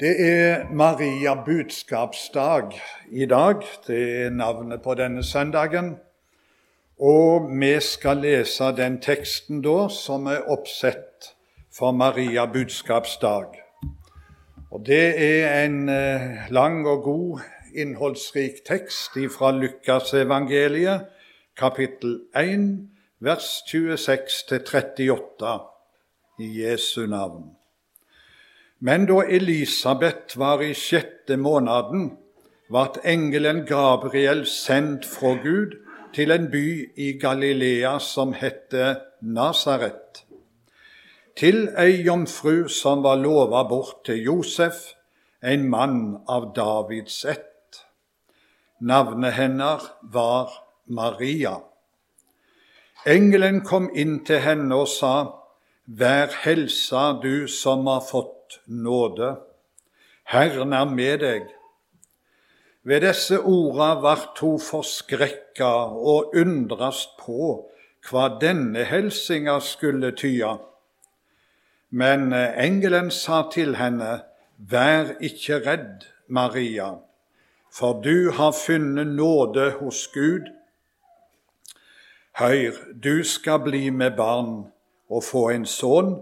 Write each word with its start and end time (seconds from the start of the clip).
Det 0.00 0.16
er 0.20 0.64
Maria 0.72 1.34
budskapsdag 1.44 2.80
i 3.10 3.26
dag. 3.26 3.54
Det 3.86 4.22
er 4.22 4.30
navnet 4.30 4.80
på 4.82 4.94
denne 4.94 5.24
søndagen. 5.24 5.96
Og 6.98 7.50
vi 7.60 7.80
skal 7.80 8.16
lese 8.16 8.70
den 8.78 8.96
teksten 9.04 9.60
da 9.60 9.90
som 9.92 10.24
er 10.26 10.48
oppsett 10.48 11.28
for 11.76 11.92
Maria 11.92 12.46
budskapsdag. 12.46 13.60
Og 14.70 14.86
Det 14.86 15.20
er 15.20 15.66
en 15.66 15.88
eh, 15.88 16.48
lang 16.50 16.86
og 16.88 17.02
god, 17.02 17.40
innholdsrik 17.74 18.64
tekst 18.66 19.20
fra 19.36 19.52
Lukasevangeliet, 19.52 21.00
kapittel 21.56 22.20
1, 22.36 22.88
vers 23.20 23.62
26-38, 23.68 25.58
i 26.40 26.62
Jesu 26.64 27.06
navn. 27.06 27.59
Men 28.80 29.04
da 29.06 29.20
Elisabeth 29.28 30.38
var 30.38 30.62
i 30.64 30.72
sjette 30.72 31.36
måneden, 31.36 32.14
ble 32.72 33.02
engelen 33.04 33.66
Gabriel 33.68 34.46
sendt 34.48 35.04
fra 35.04 35.34
Gud 35.42 35.74
til 36.16 36.32
en 36.32 36.46
by 36.52 36.64
i 36.96 37.10
Galilea 37.20 37.98
som 38.00 38.32
hette 38.32 38.94
Nasaret, 39.20 40.22
til 41.36 41.68
ei 41.78 42.00
jomfru 42.06 42.70
som 42.72 43.04
var 43.04 43.20
lova 43.20 43.66
bort 43.68 44.00
til 44.08 44.24
Josef, 44.24 44.80
en 45.44 45.68
mann 45.68 46.00
av 46.28 46.50
Davids 46.56 47.24
ett. 47.24 47.84
Navnet 48.80 49.36
hennes 49.36 49.90
var 50.02 50.56
Maria. 50.86 51.58
Engelen 53.04 53.60
kom 53.60 53.88
inn 53.92 54.22
til 54.24 54.40
henne 54.40 54.82
og 54.82 54.88
sa, 54.88 55.14
Vær 55.84 56.32
helsa, 56.44 57.20
du 57.22 57.48
som 57.48 57.88
har 57.90 58.04
fått 58.08 58.39
nåde. 58.66 59.36
Herren 60.24 60.72
er 60.72 60.84
med 60.84 61.18
deg. 61.24 61.48
Ved 62.82 63.04
disse 63.04 63.40
orda 63.40 63.94
vart 64.00 64.38
hun 64.40 64.60
forskrekka 64.62 65.70
og 66.00 66.34
undrast 66.38 67.18
på 67.20 67.52
hva 68.08 68.26
denne 68.40 68.86
helsinga 68.88 69.58
skulle 69.60 70.14
tya. 70.16 70.56
Men 71.90 72.32
engelen 72.32 73.10
sa 73.10 73.42
til 73.52 73.76
henne, 73.76 74.20
Vær 74.60 75.14
ikke 75.24 75.56
redd, 75.64 76.04
Maria, 76.28 76.98
for 77.72 78.02
du 78.04 78.30
har 78.36 78.52
funnet 78.52 79.06
nåde 79.06 79.70
hos 79.78 80.06
Gud. 80.12 80.50
Høyr, 82.36 82.76
du 83.04 83.24
skal 83.24 83.62
bli 83.64 83.90
med 83.90 84.16
barn 84.16 84.66
og 85.08 85.24
få 85.24 85.48
en 85.54 85.64
sønn 85.66 86.18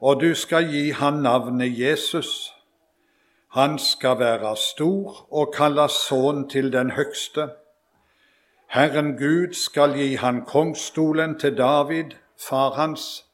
og 0.00 0.20
du 0.20 0.34
skal 0.34 0.68
gi 0.72 0.90
han 0.90 1.22
navnet 1.22 1.78
Jesus. 1.78 2.52
Han 3.52 3.78
skal 3.78 4.18
være 4.18 4.56
stor 4.56 5.26
og 5.30 5.52
kalles 5.52 5.92
sønn 6.06 6.46
til 6.48 6.72
den 6.72 6.90
høgste. 6.96 7.50
Herren 8.70 9.16
Gud 9.18 9.54
skal 9.58 9.96
gi 9.98 10.14
han 10.14 10.44
kongstolen 10.46 11.38
til 11.38 11.56
David, 11.58 12.14
far 12.38 12.70
hans. 12.78 13.24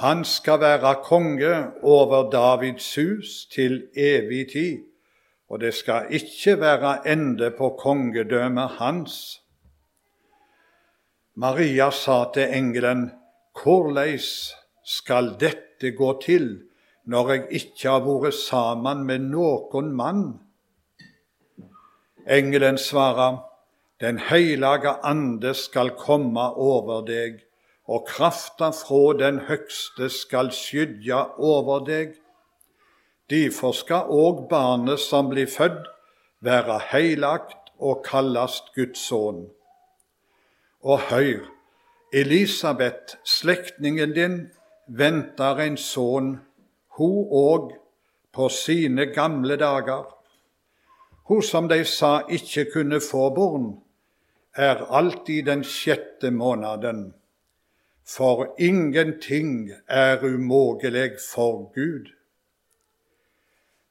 Han 0.00 0.24
skal 0.24 0.60
være 0.60 0.94
konge 1.04 1.54
over 1.82 2.30
Davids 2.30 2.94
hus 2.94 3.46
til 3.54 3.86
evig 3.96 4.52
tid, 4.52 4.78
og 5.48 5.60
det 5.60 5.74
skal 5.74 6.06
ikke 6.10 6.60
være 6.60 7.08
ende 7.08 7.50
på 7.50 7.76
kongedømmet 7.78 8.68
hans. 8.68 9.40
Maria 11.34 11.90
sa 11.90 12.24
til 12.34 12.54
engelen, 12.54 13.10
Hvordan 13.62 14.18
skal 14.84 15.36
dette 15.40 15.69
det 15.80 15.96
går 15.96 16.20
til 16.24 16.50
når 17.10 17.30
jeg 17.32 17.46
ikke 17.50 17.88
har 17.88 18.04
vært 18.06 18.36
sammen 18.36 19.04
med 19.08 19.30
noen 19.32 19.94
mann? 19.96 20.24
Engelen 22.26 22.78
svarer, 22.78 23.46
Den 24.00 24.18
hellige 24.18 24.94
ande 25.04 25.54
skal 25.54 25.90
komme 25.90 26.40
over 26.56 27.02
deg, 27.04 27.42
og 27.84 28.06
krafta 28.08 28.70
fra 28.72 29.12
den 29.18 29.42
høgste 29.44 30.08
skal 30.08 30.48
skygge 30.56 31.18
over 31.36 31.84
deg. 31.84 32.14
Derfor 33.30 33.72
skal 33.76 34.08
òg 34.08 34.46
barnet 34.48 35.02
som 35.04 35.28
blir 35.28 35.46
født, 35.46 35.84
være 36.40 36.78
heilagt 36.92 37.68
og 37.78 38.00
kallast 38.06 38.72
Guds 38.74 39.04
sønn. 39.04 39.50
Og 40.80 41.04
hør, 41.10 41.44
Elisabeth, 42.12 43.18
slektningen 43.24 44.16
din, 44.16 44.38
venter 44.90 45.60
en 45.62 45.76
sønn, 45.78 46.32
hun 46.98 47.28
òg, 47.30 47.70
på 48.32 48.48
sine 48.48 49.06
gamle 49.14 49.56
dager. 49.58 50.06
Hun 51.30 51.42
som 51.42 51.68
de 51.70 51.84
sa 51.84 52.20
ikke 52.28 52.66
kunne 52.72 53.00
få 53.02 53.30
barn, 53.34 53.72
er 54.54 54.82
alltid 54.90 55.46
den 55.46 55.64
sjette 55.64 56.30
måneden. 56.30 57.14
For 58.04 58.54
ingenting 58.58 59.70
er 59.86 60.24
umågelig 60.24 61.20
for 61.22 61.70
Gud. 61.74 62.10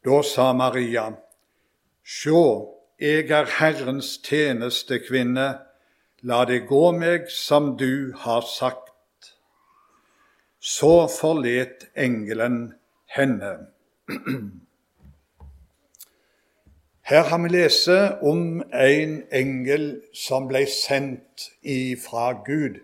Da 0.03 0.21
sa 0.23 0.51
Maria, 0.53 1.13
Sjå, 2.03 2.75
jeg 2.99 3.29
er 3.31 3.47
Herrens 3.59 4.17
tjenestekvinne, 4.23 5.47
la 6.21 6.39
det 6.45 6.65
gå 6.67 6.91
meg 6.91 7.29
som 7.31 7.75
du 7.77 8.11
har 8.17 8.43
sagt. 8.43 8.88
Så 10.59 11.07
forlet 11.07 11.87
engelen 11.97 12.73
henne. 13.15 13.57
Her 17.09 17.23
har 17.23 17.39
vi 17.41 17.49
lese 17.49 18.17
om 18.21 18.59
en 18.73 19.13
engel 19.33 20.01
som 20.13 20.47
ble 20.51 20.65
sendt 20.69 21.47
ifra 21.63 22.33
Gud. 22.45 22.77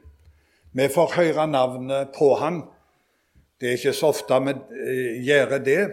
Vi 0.74 0.88
får 0.90 1.14
høre 1.16 1.48
navnet 1.48 2.16
på 2.16 2.32
han. 2.40 2.64
Det 3.62 3.70
er 3.70 3.78
ikke 3.78 3.94
så 3.94 4.10
ofte 4.16 4.40
vi 4.48 4.56
eh, 4.56 5.20
gjør 5.28 5.58
det. 5.68 5.84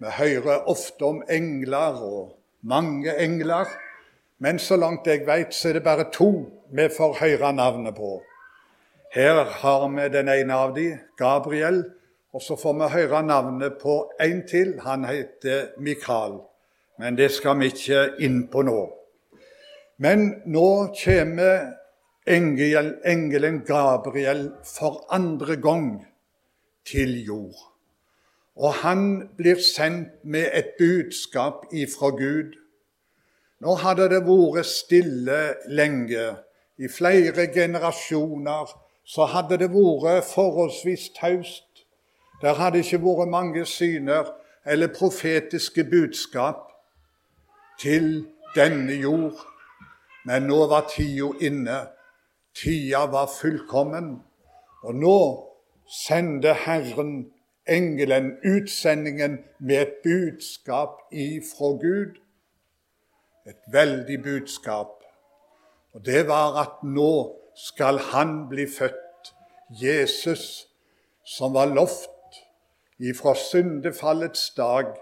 Vi 0.00 0.12
hører 0.18 0.68
ofte 0.68 1.08
om 1.08 1.22
engler 1.30 2.02
og 2.04 2.36
mange 2.60 3.16
engler, 3.16 3.68
men 4.38 4.58
så 4.58 4.76
langt 4.76 5.06
jeg 5.06 5.26
vet, 5.26 5.54
så 5.54 5.68
er 5.68 5.78
det 5.78 5.84
bare 5.84 6.10
to 6.12 6.30
vi 6.72 6.88
får 6.96 7.16
høre 7.20 7.52
navnet 7.52 7.94
på. 7.96 8.20
Her 9.10 9.44
har 9.44 9.88
vi 9.88 10.08
den 10.08 10.28
ene 10.28 10.54
av 10.54 10.74
dem, 10.74 10.98
Gabriel, 11.18 11.80
og 12.30 12.42
så 12.42 12.54
får 12.54 12.76
vi 12.78 12.88
høre 12.92 13.22
navnet 13.26 13.80
på 13.80 13.94
en 14.22 14.42
til. 14.46 14.76
Han 14.84 15.02
heter 15.04 15.72
Mikael, 15.82 16.36
men 16.98 17.16
det 17.18 17.32
skal 17.34 17.58
vi 17.58 17.72
ikke 17.72 18.04
inn 18.22 18.44
på 18.52 18.62
nå. 18.62 18.84
Men 19.98 20.22
nå 20.46 20.92
kommer 20.94 21.72
engel, 22.22 22.92
engelen 23.02 23.64
Gabriel 23.66 24.44
for 24.62 25.00
andre 25.10 25.56
gang 25.58 25.88
til 26.86 27.16
jord. 27.26 27.58
Og 28.62 28.78
han 28.84 29.02
blir 29.36 29.58
sendt 29.58 30.20
med 30.22 30.52
et 30.54 30.76
budskap 30.78 31.66
ifra 31.74 32.12
Gud. 32.14 32.54
Nå 33.58 33.74
hadde 33.82 34.06
det 34.14 34.22
vært 34.28 34.70
stille 34.70 35.40
lenge, 35.66 36.28
i 36.78 36.88
flere 36.88 37.48
generasjoner 37.52 38.70
så 39.10 39.26
hadde 39.26 39.58
det 39.58 39.70
vært 39.74 40.26
forholdsvis 40.30 41.08
taust. 41.16 41.86
Der 42.42 42.54
hadde 42.54 42.78
ikke 42.78 43.00
vært 43.02 43.30
mange 43.32 43.64
syner 43.66 44.28
eller 44.64 44.92
profetiske 44.94 45.84
budskap 45.84 46.68
til 47.80 48.28
denne 48.54 48.94
jord. 49.02 49.40
Men 50.24 50.46
nå 50.46 50.60
var 50.70 50.86
tida 50.92 51.32
inne. 51.42 51.80
Tida 52.54 53.06
var 53.10 53.26
fullkommen. 53.40 54.20
Og 54.86 54.94
nå 54.94 55.18
sendte 55.90 56.54
Herren 56.54 57.32
engelen 57.66 58.36
utsendingen 58.46 59.40
med 59.58 59.76
et 59.82 59.98
budskap 60.04 61.02
ifra 61.10 61.74
Gud. 61.82 62.22
Et 63.46 63.62
veldig 63.72 64.22
budskap. 64.22 64.94
Og 65.94 66.06
det 66.06 66.28
var 66.28 66.60
at 66.62 66.82
nå 66.86 67.39
skal 67.56 67.98
han 67.98 68.48
bli 68.48 68.66
født, 68.78 69.34
Jesus, 69.70 70.66
som 71.24 71.54
var 71.54 71.66
lovt 71.66 72.40
ifra 72.98 73.34
syndefallets 73.34 74.50
dag. 74.56 74.92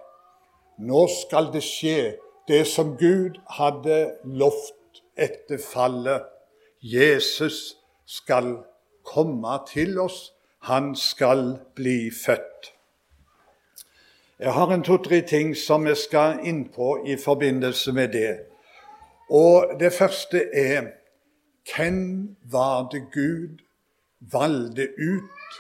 Nå 0.79 1.07
skal 1.23 1.53
det 1.53 1.63
skje, 1.67 2.17
det 2.49 2.67
som 2.67 2.97
Gud 2.97 3.41
hadde 3.59 3.99
lovt 4.25 5.03
etter 5.19 5.59
fallet. 5.59 6.27
Jesus 6.83 7.77
skal 8.07 8.59
komme 9.05 9.59
til 9.69 9.99
oss, 10.01 10.33
han 10.63 10.95
skal 10.97 11.59
bli 11.75 12.11
født. 12.27 12.73
Jeg 14.39 14.53
har 14.53 14.71
en 14.71 14.85
to-tre 14.87 15.21
ting 15.27 15.57
som 15.57 15.87
jeg 15.87 15.97
skal 15.97 16.39
innpå 16.47 17.03
i 17.07 17.17
forbindelse 17.17 17.93
med 17.93 18.09
det. 18.09 18.39
Og 19.31 19.75
Det 19.81 19.93
første 19.93 20.43
er 20.55 20.87
hvem 21.69 22.37
var 22.43 22.89
det 22.93 23.03
Gud 23.13 23.59
valgte 24.21 24.89
ut 24.99 25.59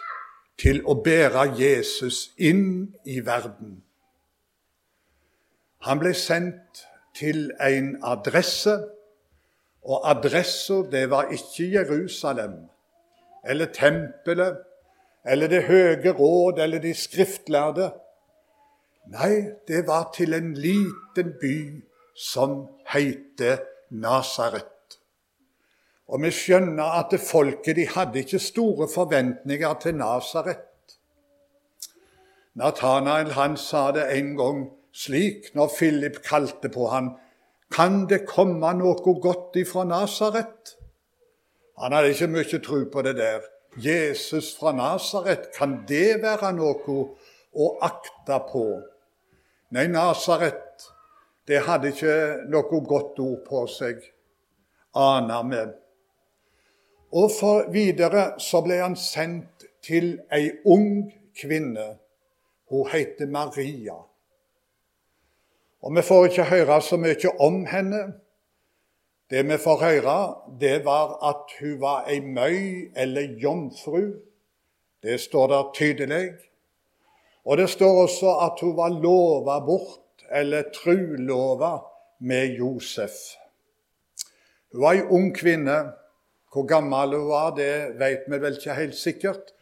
til 0.59 0.81
å 0.87 0.97
bære 1.05 1.45
Jesus 1.59 2.31
inn 2.37 2.95
i 3.05 3.21
verden? 3.27 3.83
Han 5.87 6.01
ble 6.03 6.15
sendt 6.15 6.87
til 7.15 7.51
en 7.63 7.95
adresse, 8.03 8.75
og 9.89 10.09
adressa 10.11 10.83
det 10.91 11.07
var 11.11 11.31
ikke 11.35 11.71
Jerusalem 11.77 12.59
eller 13.49 13.71
tempelet 13.73 14.65
eller 15.29 15.49
Det 15.49 15.63
høye 15.67 16.13
råd 16.13 16.59
eller 16.63 16.79
de 16.81 16.95
skriftlærde. 16.95 17.91
Nei, 19.13 19.51
det 19.69 19.87
var 19.87 20.11
til 20.15 20.33
en 20.35 20.55
liten 20.55 21.35
by 21.41 21.57
som 22.17 22.69
heter 22.89 23.59
Nasaret. 23.91 24.78
Og 26.09 26.23
vi 26.23 26.31
skjønner 26.33 26.97
at 27.03 27.13
folket 27.21 27.77
de 27.77 27.85
hadde 27.93 28.23
ikke 28.23 28.41
store 28.41 28.89
forventninger 28.89 29.75
til 29.83 29.99
Nasaret. 30.01 30.65
Nathanael 32.57 33.35
han 33.37 33.57
sa 33.61 33.91
det 33.95 34.09
en 34.17 34.33
gang 34.39 34.63
slik 34.93 35.53
når 35.55 35.71
Philip 35.77 36.23
kalte 36.25 36.71
på 36.73 36.89
han, 36.91 37.13
Kan 37.71 38.07
det 38.09 38.25
komme 38.27 38.73
noe 38.75 38.97
godt 39.21 39.57
ifra 39.61 39.85
Nasaret? 39.85 40.77
Han 41.79 41.93
hadde 41.93 42.15
ikke 42.15 42.31
mye 42.33 42.61
tro 42.65 42.79
på 42.93 43.03
det 43.05 43.17
der. 43.19 43.43
Jesus 43.77 44.57
fra 44.59 44.73
Nasaret, 44.73 45.51
kan 45.55 45.85
det 45.89 46.23
være 46.23 46.55
noe 46.57 46.97
å 47.53 47.67
akte 47.85 48.39
på? 48.49 48.65
Nei, 49.77 49.85
Nasaret, 49.93 50.89
det 51.47 51.61
hadde 51.69 51.93
ikke 51.93 52.17
noe 52.49 52.81
godt 52.89 53.21
ord 53.21 53.45
på 53.45 53.67
seg, 53.71 54.01
aner 54.97 55.45
vi. 55.53 55.63
Og 57.13 57.31
for 57.41 57.71
videre 57.73 58.35
så 58.41 58.61
ble 58.65 58.81
han 58.83 58.97
sendt 58.97 59.65
til 59.85 60.19
ei 60.33 60.51
ung 60.65 61.09
kvinne. 61.41 61.97
Hun 62.69 62.89
heter 62.93 63.27
Maria. 63.27 63.97
Og 65.83 65.95
Vi 65.97 66.03
får 66.03 66.27
ikke 66.27 66.45
høre 66.45 66.83
så 66.83 66.97
mye 66.97 67.31
om 67.41 67.65
henne. 67.67 68.03
Det 69.31 69.45
vi 69.45 69.57
får 69.57 69.77
høre, 69.77 70.35
det 70.61 70.85
var 70.85 71.19
at 71.31 71.53
hun 71.61 71.81
var 71.81 72.09
ei 72.09 72.21
møy 72.21 72.93
eller 72.97 73.37
jomfru. 73.41 74.13
Det 75.03 75.21
står 75.21 75.47
der 75.47 75.71
tydelig. 75.75 76.31
Og 77.45 77.57
det 77.57 77.71
står 77.71 78.03
også 78.03 78.33
at 78.47 78.61
hun 78.61 78.77
var 78.77 78.89
lova 78.89 79.61
bort, 79.65 80.25
eller 80.33 80.63
trulova, 80.75 81.79
med 82.21 82.57
Josef. 82.59 83.13
Hun 84.73 84.81
var 84.83 84.93
ei 84.93 85.03
ung 85.03 85.31
kvinne. 85.37 85.93
Hvor 86.53 86.67
gammel 86.67 87.17
hun 87.17 87.29
var, 87.29 87.55
det 87.57 87.99
vet 88.01 88.27
vi 88.29 88.41
vel 88.41 88.57
ikke 88.57 88.75
helt 88.75 88.97
sikkert. 88.97 89.53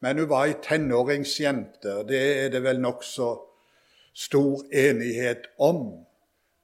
Men 0.00 0.18
hun 0.18 0.28
var 0.30 0.46
ei 0.46 0.56
tenåringsjente. 0.62 2.02
Det 2.08 2.22
er 2.44 2.50
det 2.54 2.62
vel 2.62 2.80
nokså 2.80 3.30
stor 4.14 4.62
enighet 4.72 5.48
om. 5.58 6.06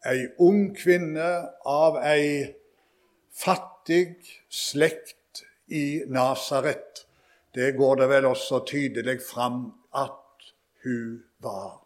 Ei 0.07 0.27
ung 0.39 0.73
kvinne 0.77 1.31
av 1.67 1.99
ei 2.03 2.53
fattig 3.33 4.17
slekt 4.51 5.45
i 5.67 6.03
Nasaret. 6.07 7.07
Det 7.55 7.75
går 7.77 8.03
det 8.03 8.09
vel 8.09 8.27
også 8.31 8.63
tydelig 8.69 9.21
fram 9.23 9.73
at 9.95 10.53
hun 10.85 11.23
var. 11.43 11.83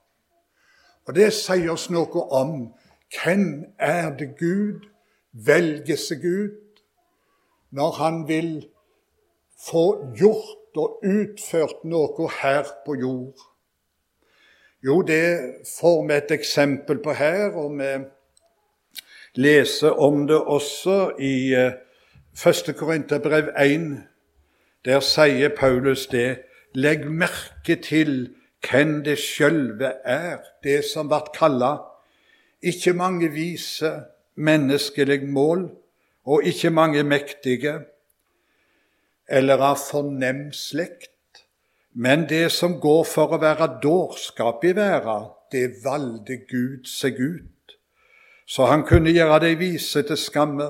Og 1.07 1.15
Det 1.15 1.31
sier 1.33 1.71
oss 1.71 1.89
noe 1.91 2.23
om 2.35 2.53
hvem 3.15 3.65
er 3.79 4.11
det 4.19 4.33
Gud 4.39 4.89
velger 5.33 5.99
seg 6.01 6.25
ut 6.25 6.63
når 7.76 7.90
han 8.00 8.23
vil 8.28 8.50
få 9.69 9.84
gjort 10.17 10.81
og 10.81 11.05
utført 11.05 11.84
noe 11.84 12.28
her 12.40 12.69
på 12.87 12.96
jord. 13.00 13.46
Jo, 14.84 15.00
det 15.02 15.64
får 15.78 16.06
vi 16.08 16.14
et 16.14 16.32
eksempel 16.37 17.00
på 17.02 17.17
her, 17.17 17.56
og 17.56 17.78
vi 17.78 17.93
leser 19.37 19.96
om 20.00 20.26
det 20.28 20.38
også 20.38 21.17
i 21.19 21.52
1. 21.52 22.69
Eh, 22.69 22.75
Korinterbrev 22.76 23.52
1. 23.58 23.88
Der 24.84 25.00
sier 25.00 25.49
Paulus 25.56 26.06
det. 26.06 26.38
Legg 26.75 27.06
merke 27.08 27.76
til 27.82 28.34
hvem 28.69 29.02
det 29.05 29.19
sjølve 29.19 29.93
er, 30.05 30.44
det 30.64 30.84
som 30.84 31.08
ble 31.08 31.25
kalla. 31.34 31.76
Ikke 32.62 32.93
mange 32.93 33.32
vise, 33.32 33.93
menneskelig 34.37 35.25
mål, 35.28 35.70
og 36.26 36.46
ikke 36.46 36.70
mange 36.75 37.02
mektige, 37.06 37.78
eller 39.28 39.62
av 39.73 39.78
fornem 39.78 40.49
slekt 40.55 41.12
men 41.99 42.26
det 42.28 42.50
som 42.52 42.75
går 42.81 43.06
for 43.08 43.32
å 43.32 43.40
være 43.40 43.78
dårskap 43.81 44.64
i 44.69 44.75
verden, 44.76 45.31
det 45.52 45.78
valgte 45.81 46.43
Gud 46.44 46.84
seg 46.90 47.17
ut, 47.17 47.76
så 48.44 48.67
han 48.69 48.84
kunne 48.84 49.14
gjøre 49.14 49.38
de 49.46 49.55
vise 49.56 50.02
til 50.05 50.19
skamme. 50.20 50.67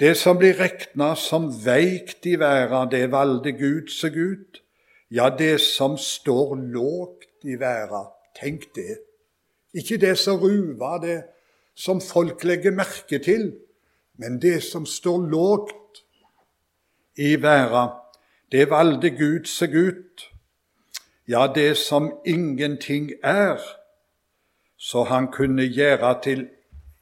Det 0.00 0.14
som 0.16 0.38
blir 0.40 0.56
regna 0.56 1.10
som 1.20 1.50
veikt 1.52 2.24
i 2.30 2.38
verden, 2.40 2.88
det 2.94 3.10
valgte 3.12 3.52
Gud 3.58 3.92
seg 3.92 4.16
ut. 4.16 4.62
Ja, 5.12 5.28
det 5.28 5.58
som 5.60 5.98
står 6.00 6.56
lågt 6.72 7.44
i 7.44 7.58
verden, 7.60 8.08
tenk 8.38 8.70
det. 8.78 9.02
Ikke 9.76 10.00
det 10.00 10.16
som 10.18 10.40
ruver, 10.40 10.96
det 11.04 11.18
som 11.76 12.00
folk 12.00 12.40
legger 12.48 12.72
merke 12.72 13.20
til, 13.20 13.50
men 14.16 14.42
det 14.42 14.62
som 14.62 14.86
står 14.86 15.26
lågt 15.28 16.02
i 17.16 17.36
verden, 17.42 17.94
det 18.52 18.70
valgte 18.70 19.10
Gud 19.10 19.48
seg 19.48 19.74
ut, 19.74 20.28
ja, 21.28 21.46
det 21.54 21.76
som 21.76 22.10
ingenting 22.26 23.10
er, 23.22 23.60
så 24.76 25.04
han 25.04 25.30
kunne 25.32 25.62
gjøre 25.62 26.16
til 26.22 26.48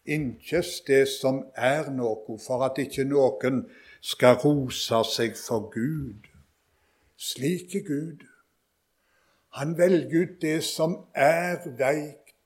inkjes 0.05 0.81
det 0.87 1.07
som 1.09 1.43
er 1.57 1.91
noe, 1.91 2.39
for 2.47 2.65
at 2.67 2.79
ikke 2.79 3.07
noen 3.09 3.65
skal 4.01 4.39
rose 4.45 5.01
seg 5.11 5.39
for 5.39 5.71
Gud. 5.73 6.29
Slik 7.17 7.75
er 7.75 7.85
Gud. 7.87 8.25
Han 9.59 9.75
velger 9.79 10.23
ut 10.23 10.37
det 10.43 10.61
som 10.65 10.97
er 11.15 11.59
veikt, 11.79 12.37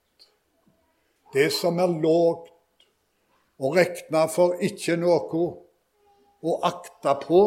det 1.35 1.51
som 1.53 1.79
er 1.79 1.91
lågt, 2.01 2.54
og 3.59 3.77
rekna 3.77 4.27
for 4.31 4.59
ikke 4.63 4.97
noe 4.99 5.43
å 6.45 6.57
akta 6.67 7.17
på. 7.23 7.41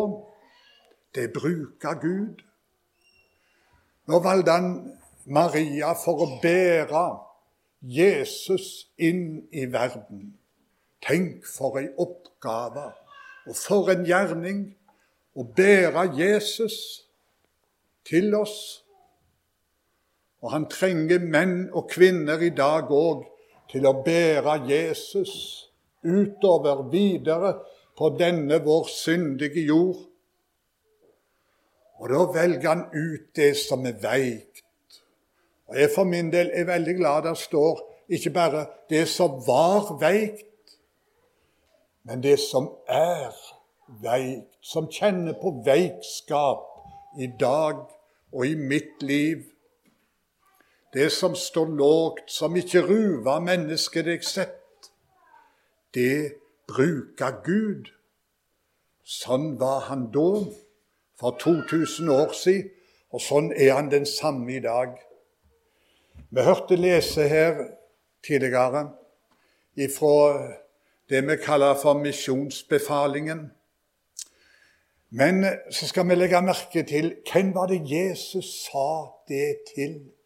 Det 1.14 1.32
bruka 1.34 1.96
Gud. 2.02 2.44
Nå 4.08 4.20
valgte 4.24 4.54
han 4.54 4.70
Maria 5.26 5.94
for 5.98 6.24
å 6.24 6.28
bære 6.44 7.06
Jesus 7.82 8.88
inn 8.98 9.48
i 9.52 9.66
verden. 9.72 10.38
Tenk 11.04 11.46
for 11.46 11.80
ei 11.82 11.90
oppgave 12.00 12.90
og 13.48 13.56
for 13.56 13.92
en 13.94 14.06
gjerning 14.08 14.64
å 15.38 15.46
bære 15.58 16.08
Jesus 16.18 16.78
til 18.08 18.34
oss. 18.36 18.84
Og 20.42 20.54
han 20.54 20.68
trenger 20.70 21.24
menn 21.24 21.68
og 21.74 21.90
kvinner 21.92 22.42
i 22.44 22.54
dag 22.56 22.92
òg 22.94 23.26
til 23.72 23.88
å 23.90 23.98
bære 24.06 24.62
Jesus 24.70 25.67
utover, 26.04 26.90
videre, 26.92 27.54
på 27.98 28.10
denne 28.20 28.60
vår 28.64 28.88
syndige 28.94 29.64
jord. 29.66 29.98
Og 31.98 32.10
da 32.10 32.26
velger 32.36 32.70
han 32.70 32.84
ut 32.94 33.32
det 33.36 33.56
som 33.58 33.86
er 33.90 33.98
veikt. 34.02 34.64
Og 35.68 35.80
Jeg 35.80 35.90
for 35.96 36.04
min 36.04 36.32
del 36.32 36.52
er 36.54 36.70
veldig 36.70 36.96
glad 36.96 37.24
der 37.24 37.34
står 37.34 37.82
ikke 38.10 38.30
bare 38.30 38.66
det 38.90 39.08
som 39.08 39.42
var 39.48 39.98
veikt, 40.00 40.46
men 42.04 42.24
det 42.24 42.40
som 42.40 42.70
er 42.88 43.34
veikt, 43.88 44.54
som 44.62 44.88
kjenner 44.92 45.36
på 45.42 45.52
veikskap 45.66 46.64
i 47.20 47.28
dag 47.40 47.84
og 48.32 48.46
i 48.48 48.56
mitt 48.56 49.04
liv. 49.04 49.44
Det 50.94 51.12
som 51.12 51.36
står 51.36 51.66
lågt, 51.66 52.32
som 52.32 52.56
ikke 52.56 52.86
ruver 52.88 53.44
mennesket 53.44 54.06
deg 54.08 54.24
sett, 54.24 54.56
det 55.94 56.34
bruker 56.68 57.42
Gud. 57.46 57.92
Sånn 59.04 59.56
var 59.60 59.88
han 59.88 60.10
da 60.12 60.30
for 61.20 61.38
2000 61.40 62.10
år 62.12 62.34
siden, 62.36 62.72
og 63.16 63.24
sånn 63.24 63.54
er 63.56 63.74
han 63.78 63.92
den 63.92 64.06
samme 64.06 64.58
i 64.58 64.64
dag. 64.64 64.98
Vi 66.30 66.44
hørte 66.44 66.76
lese 66.76 67.28
her 67.32 67.62
tidligere 68.26 68.90
ifra 69.80 70.58
det 71.10 71.22
vi 71.28 71.38
kaller 71.40 71.78
for 71.80 72.00
misjonsbefalingen. 72.04 73.46
Men 75.10 75.46
så 75.72 75.88
skal 75.88 76.10
vi 76.10 76.18
legge 76.18 76.42
merke 76.44 76.84
til 76.84 77.14
hvem 77.32 77.54
var 77.56 77.72
det 77.72 77.80
Jesus 77.88 78.68
sa 78.68 79.08
det 79.30 79.64
til? 79.72 80.17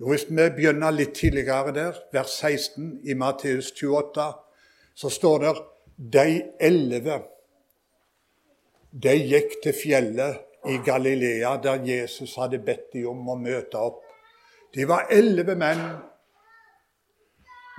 Jo, 0.00 0.10
Hvis 0.10 0.26
vi 0.28 0.36
begynner 0.36 0.92
litt 0.92 1.14
tidligere 1.16 1.72
der, 1.72 1.96
vers 2.12 2.34
16 2.40 3.00
i 3.08 3.14
Matteus 3.14 3.70
28, 3.72 4.26
så 4.94 5.08
står 5.10 5.38
det 5.44 5.54
de 5.96 6.42
elleve 6.60 7.22
de 8.92 9.14
gikk 9.28 9.58
til 9.64 9.74
fjellet 9.76 10.68
i 10.68 10.76
Galilea, 10.84 11.56
der 11.62 11.82
Jesus 11.84 12.36
hadde 12.36 12.60
bedt 12.64 12.92
dem 12.92 13.08
om 13.12 13.32
å 13.32 13.38
møte 13.40 13.80
opp. 13.80 14.02
De 14.74 14.84
var 14.88 15.08
elleve 15.12 15.56
menn. 15.56 15.82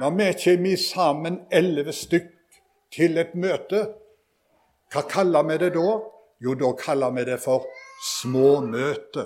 Når 0.01 0.13
vi 0.17 0.27
kommer 0.43 0.81
sammen 0.81 1.39
elleve 1.51 1.93
stykk 1.93 2.29
til 2.93 3.17
et 3.17 3.33
møte, 3.35 3.87
hva 4.93 5.03
kaller 5.09 5.45
vi 5.49 5.57
det 5.61 5.73
da? 5.75 5.89
Jo, 6.41 6.53
da 6.53 6.73
kaller 6.77 7.13
vi 7.17 7.25
det 7.29 7.39
for 7.41 7.65
småmøte. 8.05 9.25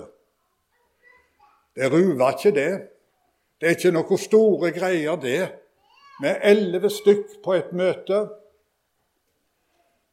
Det 1.76 1.92
ruver 1.92 2.30
ikke, 2.30 2.54
det. 2.60 2.72
Det 3.60 3.68
er 3.68 3.76
ikke 3.76 3.94
noe 3.94 4.18
store 4.18 4.72
greier, 4.74 5.16
det. 5.16 5.48
Med 6.20 6.42
elleve 6.44 6.90
stykk 6.90 7.38
på 7.44 7.56
et 7.56 7.72
møte. 7.72 8.26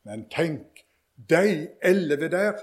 Men 0.07 0.25
tenk, 0.31 0.83
de 1.29 1.67
elleve 1.83 2.29
der, 2.31 2.61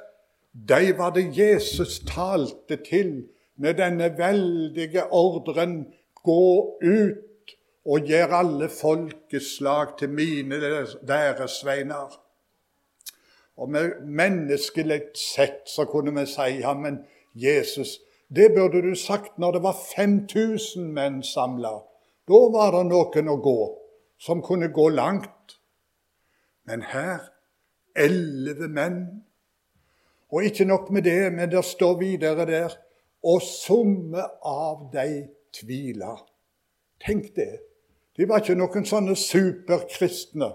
de 0.68 0.94
var 0.98 1.12
det 1.12 1.28
Jesus 1.36 1.98
talte 2.08 2.76
til 2.76 3.26
med 3.56 3.74
denne 3.74 4.08
veldige 4.18 5.04
ordren 5.12 5.92
gå 6.24 6.78
ut 6.82 7.54
og 7.86 8.08
gjør 8.08 8.32
alle 8.40 8.68
folkeslag 8.68 9.98
til 9.98 10.10
mine 10.10 10.58
læresveiner. 11.02 12.22
Og 13.56 13.70
med 13.70 14.00
menneskelig 14.02 15.00
sett 15.14 15.68
så 15.70 15.84
kunne 15.84 16.12
vi 16.20 16.26
si 16.28 16.48
ja, 16.60 16.74
men 16.74 16.98
Jesus, 17.34 18.00
det 18.28 18.50
burde 18.54 18.82
du 18.82 18.94
sagt 18.94 19.38
når 19.38 19.52
det 19.52 19.62
var 19.62 19.76
5000 19.96 20.92
menn 20.92 21.22
samla. 21.22 21.78
Da 22.26 22.40
var 22.52 22.74
det 22.74 22.86
noen 22.88 23.30
å 23.30 23.36
gå, 23.42 23.60
som 24.18 24.42
kunne 24.42 24.72
gå 24.74 24.88
langt. 24.88 25.58
Men 26.66 26.82
her 26.82 27.30
elleve 27.96 28.68
menn. 28.68 29.00
Og 30.34 30.44
ikke 30.44 30.66
nok 30.66 30.90
med 30.90 31.06
det, 31.06 31.32
men 31.32 31.50
det 31.50 31.62
står 31.64 31.98
videre 32.00 32.46
der 32.48 32.74
og 33.26 33.42
somme 33.42 34.22
av 34.42 34.88
de 34.92 35.26
tviler. 35.54 36.18
Tenk 37.06 37.30
det. 37.36 37.60
De 38.16 38.26
var 38.28 38.42
ikke 38.42 38.56
noen 38.58 38.86
sånne 38.86 39.16
superkristne. 39.18 40.50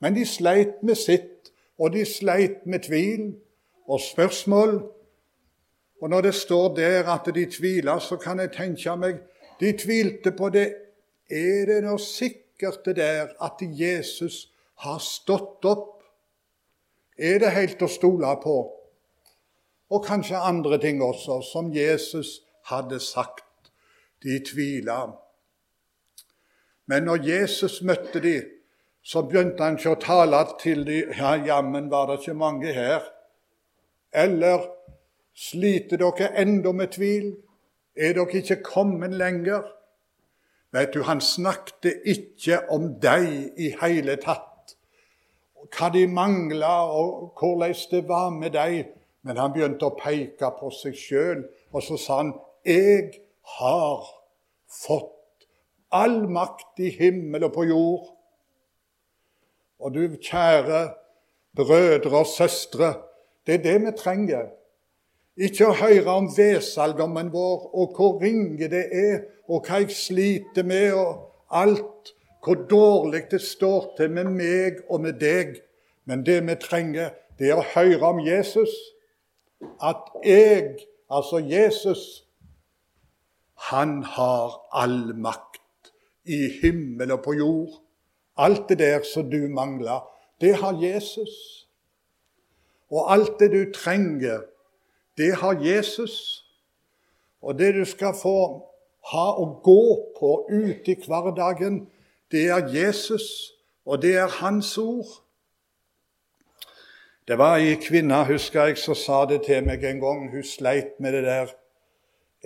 Men 0.00 0.16
de 0.16 0.26
sleit 0.28 0.82
med 0.84 0.98
sitt 1.00 1.52
og 1.78 1.92
de 1.92 2.04
sleit 2.08 2.64
med 2.66 2.84
tvil 2.86 3.34
og 3.88 4.00
spørsmål. 4.00 4.78
Og 6.00 6.10
når 6.10 6.28
det 6.28 6.34
står 6.34 6.74
der 6.76 7.08
at 7.08 7.28
de 7.34 7.46
tviler, 7.50 7.98
så 7.98 8.16
kan 8.16 8.40
jeg 8.40 8.52
tenke 8.52 8.96
meg 9.00 9.22
de 9.60 9.72
tvilte 9.72 10.32
på 10.36 10.50
det. 10.52 10.66
Er 11.30 11.66
det 11.66 11.82
nå 11.84 11.96
sikkert 11.98 12.84
det 12.84 12.96
der 13.00 13.32
at 13.42 13.62
Jesus 13.62 14.46
har 14.84 14.98
stått 15.02 15.64
opp? 15.64 16.02
Er 17.16 17.40
det 17.40 17.54
helt 17.56 17.82
å 17.82 17.88
stole 17.88 18.34
på? 18.42 18.56
Og 19.90 20.04
kanskje 20.04 20.36
andre 20.36 20.78
ting 20.82 21.00
også, 21.02 21.40
som 21.46 21.72
Jesus 21.72 22.42
hadde 22.68 23.00
sagt. 23.00 23.44
De 24.22 24.38
tviler. 24.44 25.14
Men 26.86 27.06
når 27.08 27.24
Jesus 27.26 27.80
møtte 27.82 28.20
dem, 28.20 28.52
så 29.06 29.22
begynte 29.22 29.62
han 29.62 29.76
ikke 29.78 29.92
å 29.94 30.00
tale 30.02 30.40
til 30.58 30.82
dem 30.86 31.12
ja, 31.14 31.36
jammen 31.38 31.90
var 31.92 32.08
det 32.10 32.20
ikke 32.20 32.34
mange 32.34 32.72
her. 32.74 33.04
Eller 34.10 34.64
sliter 35.36 36.00
dere 36.00 36.32
enda 36.40 36.72
med 36.72 36.94
tvil? 36.96 37.34
Er 37.96 38.16
dere 38.16 38.40
ikke 38.40 38.62
kommet 38.64 39.14
lenger? 39.16 39.64
Vet 40.72 40.94
du, 40.94 41.02
Han 41.02 41.20
snakket 41.20 42.02
ikke 42.04 42.60
om 42.70 42.90
deg 43.00 43.54
i 43.56 43.70
hele 43.80 44.16
tatt, 44.20 44.74
hva 45.72 45.88
de 45.92 46.06
mangla, 46.06 46.74
og 46.92 47.38
hvordan 47.38 47.74
det 47.90 48.02
var 48.08 48.30
med 48.30 48.52
deg. 48.56 48.92
Men 49.26 49.40
han 49.40 49.54
begynte 49.54 49.88
å 49.88 49.96
peke 49.98 50.50
på 50.58 50.70
seg 50.70 50.94
sjøl, 50.94 51.46
og 51.72 51.82
så 51.82 51.96
sa 51.98 52.16
han, 52.16 52.34
'Jeg 52.64 53.20
har 53.58 54.06
fått 54.68 55.46
all 55.90 56.28
makt 56.28 56.78
i 56.78 56.90
himmel 56.90 57.44
og 57.44 57.52
på 57.52 57.64
jord.' 57.64 58.12
Og 59.80 59.94
du 59.94 60.16
kjære 60.16 60.94
brødre 61.56 62.18
og 62.18 62.26
søstre, 62.26 62.94
det 63.46 63.54
er 63.54 63.62
det 63.62 63.80
vi 63.86 63.92
trenger. 63.98 64.48
Ikke 65.36 65.68
å 65.68 65.76
høre 65.76 66.12
om 66.16 66.30
vesaldommen 66.32 67.28
vår 67.32 67.66
og 67.76 67.96
hvor 67.96 68.20
ringe 68.22 68.70
det 68.72 68.86
er, 68.88 69.18
og 69.48 69.66
hva 69.68 69.82
jeg 69.82 69.92
sliter 69.92 70.64
med, 70.64 70.94
og 70.96 71.26
alt, 71.52 72.14
hvor 72.44 72.62
dårlig 72.70 73.26
det 73.30 73.42
står 73.44 73.90
til 73.98 74.14
med 74.16 74.30
meg 74.32 74.80
og 74.88 75.02
med 75.04 75.20
deg. 75.20 75.58
Men 76.06 76.24
det 76.26 76.38
vi 76.46 76.56
trenger, 76.62 77.12
det 77.38 77.50
er 77.50 77.60
å 77.60 77.66
høre 77.74 78.14
om 78.14 78.22
Jesus. 78.24 78.72
At 79.82 80.08
jeg, 80.24 80.78
altså 81.10 81.42
Jesus, 81.42 82.24
han 83.68 84.02
har 84.04 84.56
all 84.72 85.12
makt 85.20 85.92
i 86.24 86.46
himmel 86.62 87.12
og 87.16 87.24
på 87.26 87.36
jord. 87.36 87.76
Alt 88.36 88.68
det 88.68 88.78
der 88.80 89.04
som 89.04 89.30
du 89.30 89.48
mangler, 89.52 90.04
det 90.40 90.56
har 90.60 90.76
Jesus. 90.80 91.32
Og 92.90 93.12
alt 93.12 93.40
det 93.40 93.50
du 93.52 93.72
trenger, 93.74 94.44
det 95.16 95.34
har 95.40 95.60
Jesus. 95.62 96.44
Og 97.42 97.58
det 97.58 97.74
du 97.74 97.84
skal 97.84 98.14
få 98.16 98.38
ha 99.12 99.26
å 99.38 99.46
gå 99.62 99.84
på 100.18 100.32
ute 100.50 100.92
i 100.92 100.98
hverdagen, 101.06 101.84
det 102.32 102.48
er 102.50 102.66
Jesus, 102.74 103.52
og 103.86 104.02
det 104.02 104.16
er 104.18 104.32
Hans 104.40 104.72
ord. 104.78 105.20
Det 107.26 107.38
var 107.38 107.58
ei 107.58 107.74
kvinne, 107.82 108.24
husker 108.26 108.68
jeg, 108.68 108.78
som 108.78 108.94
sa 108.98 109.24
det 109.26 109.40
til 109.46 109.64
meg 109.66 109.82
en 109.84 110.02
gang. 110.02 110.26
Hun 110.30 110.46
sleit 110.46 111.00
med 111.02 111.14
det 111.14 111.24
der. 111.26 111.54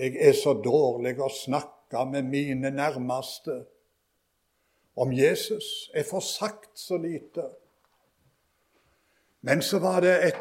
Jeg 0.00 0.16
er 0.16 0.36
så 0.36 0.54
dårlig 0.56 1.18
å 1.20 1.28
snakke 1.28 2.04
med 2.08 2.28
mine 2.32 2.70
nærmeste 2.72 3.58
om 4.96 5.12
Jesus. 5.12 5.90
Jeg 5.94 6.06
får 6.08 6.24
sagt 6.24 6.70
så 6.80 6.96
lite. 6.96 7.44
Men 9.44 9.60
så 9.62 9.82
var 9.84 10.00
det 10.04 10.14
et, 10.30 10.40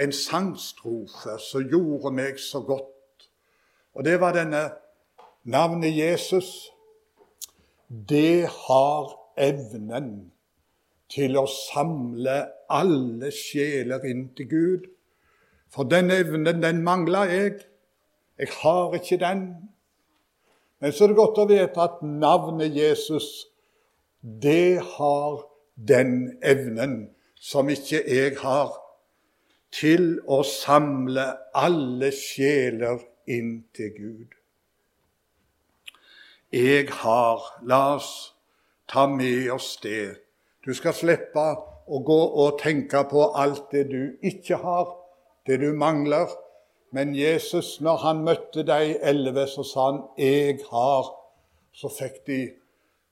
en 0.00 0.12
sangstrofe 0.12 1.36
som 1.40 1.66
gjorde 1.68 2.12
meg 2.14 2.38
så 2.40 2.62
godt. 2.64 3.28
Og 3.94 4.04
det 4.04 4.20
var 4.20 4.36
denne 4.36 4.62
navnet 5.44 5.96
Jesus. 5.96 6.70
Det 7.88 8.48
har 8.48 9.12
evnen 9.36 10.32
til 11.12 11.36
å 11.36 11.44
samle 11.50 12.38
alle 12.72 13.32
sjeler 13.36 14.04
inn 14.08 14.30
til 14.36 14.48
Gud. 14.48 14.88
For 15.72 15.88
den 15.88 16.10
evnen, 16.12 16.62
den 16.62 16.82
mangler 16.84 17.28
jeg. 17.28 17.60
Jeg 18.38 18.48
har 18.62 18.96
ikke 18.96 19.20
den. 19.20 19.46
Men 20.80 20.92
så 20.92 21.04
er 21.04 21.12
det 21.12 21.20
godt 21.20 21.38
å 21.38 21.48
vite 21.50 21.84
at 21.84 22.00
navnet 22.02 22.74
Jesus 22.76 23.28
det 24.22 24.80
har 24.96 25.42
den 25.74 26.38
evnen 26.42 27.10
som 27.42 27.68
ikke 27.70 28.02
jeg 28.06 28.36
har, 28.38 28.70
til 29.72 30.20
å 30.28 30.42
samle 30.46 31.24
alle 31.56 32.12
sjeler 32.12 33.00
inn 33.30 33.64
til 33.74 33.90
Gud. 33.96 34.38
Jeg 36.52 36.90
har 37.00 37.46
La 37.64 37.94
oss 37.94 38.34
ta 38.88 39.06
med 39.08 39.48
oss 39.50 39.78
det. 39.82 40.18
Du 40.66 40.74
skal 40.76 40.92
slippe 40.92 41.44
å 41.88 42.00
gå 42.04 42.20
og 42.44 42.58
tenke 42.60 43.00
på 43.08 43.30
alt 43.32 43.70
det 43.72 43.86
du 43.90 44.18
ikke 44.20 44.60
har, 44.60 44.92
det 45.46 45.62
du 45.62 45.72
mangler. 45.72 46.28
Men 46.92 47.14
Jesus, 47.16 47.80
når 47.80 47.96
han 48.04 48.20
møtte 48.26 48.66
de 48.68 48.98
elleve, 49.00 49.46
så 49.48 49.64
sa 49.64 49.90
han 49.90 50.02
'Jeg 50.18 50.60
har'. 50.70 51.12
Så 51.72 51.88
fikk 51.88 52.26
de 52.26 52.52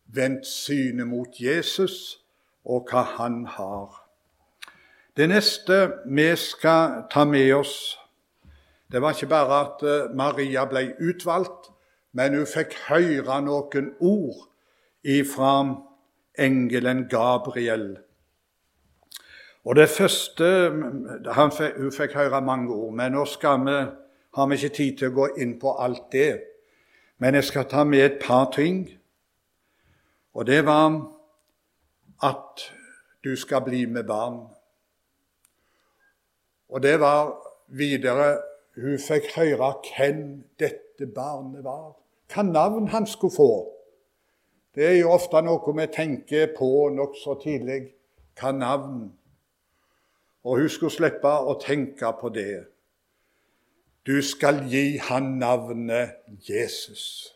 vendt 0.07 0.47
synet 0.47 1.09
mot 1.09 1.41
Jesus 1.41 2.21
og 2.65 2.89
hva 2.91 3.03
han 3.03 3.47
har. 3.47 4.10
Det 5.17 5.27
neste 5.29 5.91
vi 6.07 6.37
skal 6.37 7.03
ta 7.11 7.25
med 7.25 7.55
oss, 7.55 7.99
det 8.93 9.03
var 9.03 9.15
ikke 9.15 9.27
bare 9.27 9.61
at 9.65 9.83
eh, 9.87 10.15
Maria 10.15 10.65
ble 10.67 10.95
utvalgt, 10.99 11.71
men 12.13 12.35
hun 12.35 12.47
fikk 12.47 12.75
høre 12.89 13.41
noen 13.43 13.93
ord 14.01 14.47
ifra 15.07 15.53
engelen 16.39 17.05
Gabriel. 17.11 17.99
Og 19.65 19.77
det 19.77 19.89
første 19.89 20.49
fikk, 21.55 21.77
Hun 21.77 21.93
fikk 21.93 22.15
høre 22.15 22.41
mange 22.41 22.73
ord, 22.75 22.95
men 22.95 23.13
nå 23.13 23.25
vi, 23.25 23.77
har 24.35 24.47
vi 24.47 24.55
ikke 24.55 24.75
tid 24.77 24.99
til 24.99 25.11
å 25.11 25.15
gå 25.15 25.29
inn 25.39 25.59
på 25.59 25.77
alt 25.79 26.13
det. 26.13 26.41
Men 27.19 27.35
jeg 27.35 27.45
skal 27.45 27.69
ta 27.69 27.85
med 27.85 28.05
et 28.05 28.19
par 28.23 28.51
ting. 28.53 28.89
Og 30.35 30.47
det 30.47 30.65
var 30.67 31.03
at 32.23 32.73
du 33.25 33.37
skal 33.37 33.63
bli 33.63 33.87
med 33.87 34.07
barn. 34.07 34.60
Og 36.71 36.83
det 36.83 37.01
var 37.01 37.35
videre 37.67 38.39
Hun 38.81 38.99
fikk 39.03 39.33
høre 39.35 39.73
hvem 39.85 40.45
dette 40.59 41.07
barnet 41.15 41.65
var, 41.65 41.97
hva 42.31 42.43
navn 42.47 42.87
han 42.89 43.07
skulle 43.07 43.35
få. 43.35 43.53
Det 44.75 44.87
er 44.87 44.95
jo 45.01 45.11
ofte 45.11 45.43
noe 45.43 45.75
vi 45.75 45.87
tenker 45.91 46.53
på 46.55 46.69
nokså 46.95 47.35
tidlig. 47.43 47.91
Hva 48.39 48.53
navn? 48.55 49.09
Og 50.47 50.63
hun 50.63 50.71
skulle 50.71 50.95
slippe 50.95 51.29
å 51.29 51.59
tenke 51.61 52.13
på 52.21 52.31
det. 52.33 52.63
Du 54.07 54.23
skal 54.25 54.63
gi 54.71 54.97
han 55.11 55.35
navnet 55.43 56.23
Jesus. 56.47 57.35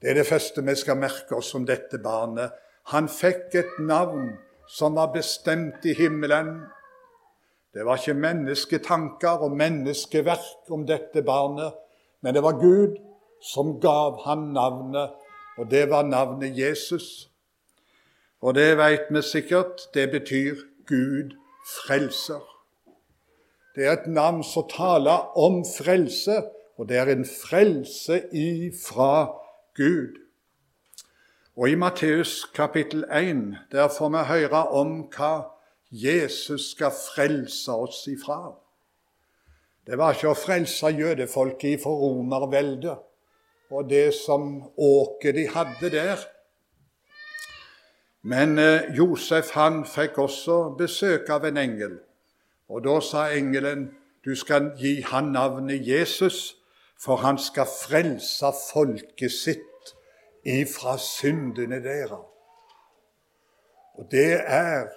Det 0.00 0.12
er 0.12 0.20
det 0.20 0.28
første 0.30 0.62
vi 0.64 0.74
skal 0.78 0.96
merke 0.96 1.36
oss 1.36 1.50
om 1.58 1.66
dette 1.66 1.98
barnet. 2.00 2.54
Han 2.94 3.10
fikk 3.10 3.58
et 3.58 3.76
navn 3.82 4.36
som 4.70 4.96
var 4.96 5.10
bestemt 5.12 5.84
i 5.84 5.92
himmelen. 5.98 6.62
Det 7.78 7.84
var 7.86 8.00
ikke 8.00 8.18
mennesketanker 8.18 9.44
og 9.46 9.52
menneskeverk 9.54 10.70
om 10.74 10.80
dette 10.82 11.22
barnet, 11.22 11.76
men 12.26 12.34
det 12.34 12.40
var 12.42 12.56
Gud 12.58 12.96
som 13.38 13.76
gav 13.78 14.16
ham 14.24 14.48
navnet, 14.50 15.12
og 15.58 15.68
det 15.70 15.84
var 15.90 16.02
navnet 16.02 16.58
Jesus. 16.58 17.28
Og 18.42 18.56
det 18.58 18.72
veit 18.80 19.06
vi 19.14 19.22
sikkert, 19.22 19.84
det 19.94 20.08
betyr 20.10 20.58
Gud 20.90 21.36
frelser. 21.70 22.42
Det 23.76 23.86
er 23.86 23.92
et 23.92 24.08
navn 24.10 24.42
som 24.42 24.66
taler 24.66 25.38
om 25.38 25.60
frelse, 25.62 26.40
og 26.78 26.88
det 26.88 26.98
er 26.98 27.12
en 27.12 27.26
frelse 27.26 28.24
ifra 28.34 29.38
Gud. 29.78 30.18
Og 31.54 31.70
i 31.70 31.78
Matteus 31.78 32.42
kapittel 32.54 33.04
1 33.06 33.54
der 33.70 33.86
får 33.98 34.10
vi 34.16 34.24
høre 34.32 34.64
om 34.66 34.98
hva 35.14 35.57
Jesus 35.90 36.72
skal 36.72 36.92
frelse 36.92 37.72
oss 37.72 38.06
ifra. 38.06 38.52
Det 39.86 39.96
var 39.96 40.16
ikke 40.16 40.32
å 40.34 40.36
frelse 40.36 40.90
jødefolket 40.92 41.78
ifra 41.78 41.94
romerveldet 41.96 42.98
og 43.70 43.88
det 43.88 44.12
som 44.16 44.50
åket 44.76 45.34
de 45.36 45.46
hadde 45.52 45.90
der. 45.92 46.20
Men 48.22 48.58
eh, 48.58 48.88
Josef 48.96 49.54
han 49.56 49.84
fikk 49.88 50.18
også 50.18 50.74
besøk 50.78 51.28
av 51.32 51.46
en 51.48 51.60
engel. 51.60 51.98
Og 52.68 52.84
da 52.84 52.98
sa 53.00 53.28
engelen, 53.32 53.88
du 54.24 54.34
skal 54.36 54.72
gi 54.76 54.98
han 55.08 55.32
navnet 55.32 55.86
Jesus, 55.86 56.56
for 57.00 57.22
han 57.22 57.38
skal 57.38 57.68
frelse 57.70 58.50
folket 58.72 59.32
sitt 59.32 59.94
ifra 60.44 60.98
syndene 61.00 61.80
deres. 61.84 62.26
Og 63.98 64.08
det 64.10 64.40
er 64.44 64.88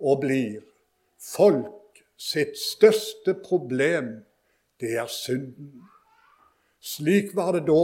og 0.00 0.20
blir 0.24 0.60
folk 1.20 2.02
sitt 2.16 2.58
største 2.58 3.34
problem, 3.44 4.24
det 4.80 4.96
er 4.98 5.06
synden. 5.06 5.82
Slik 6.80 7.34
var 7.36 7.52
det 7.56 7.64
da, 7.68 7.82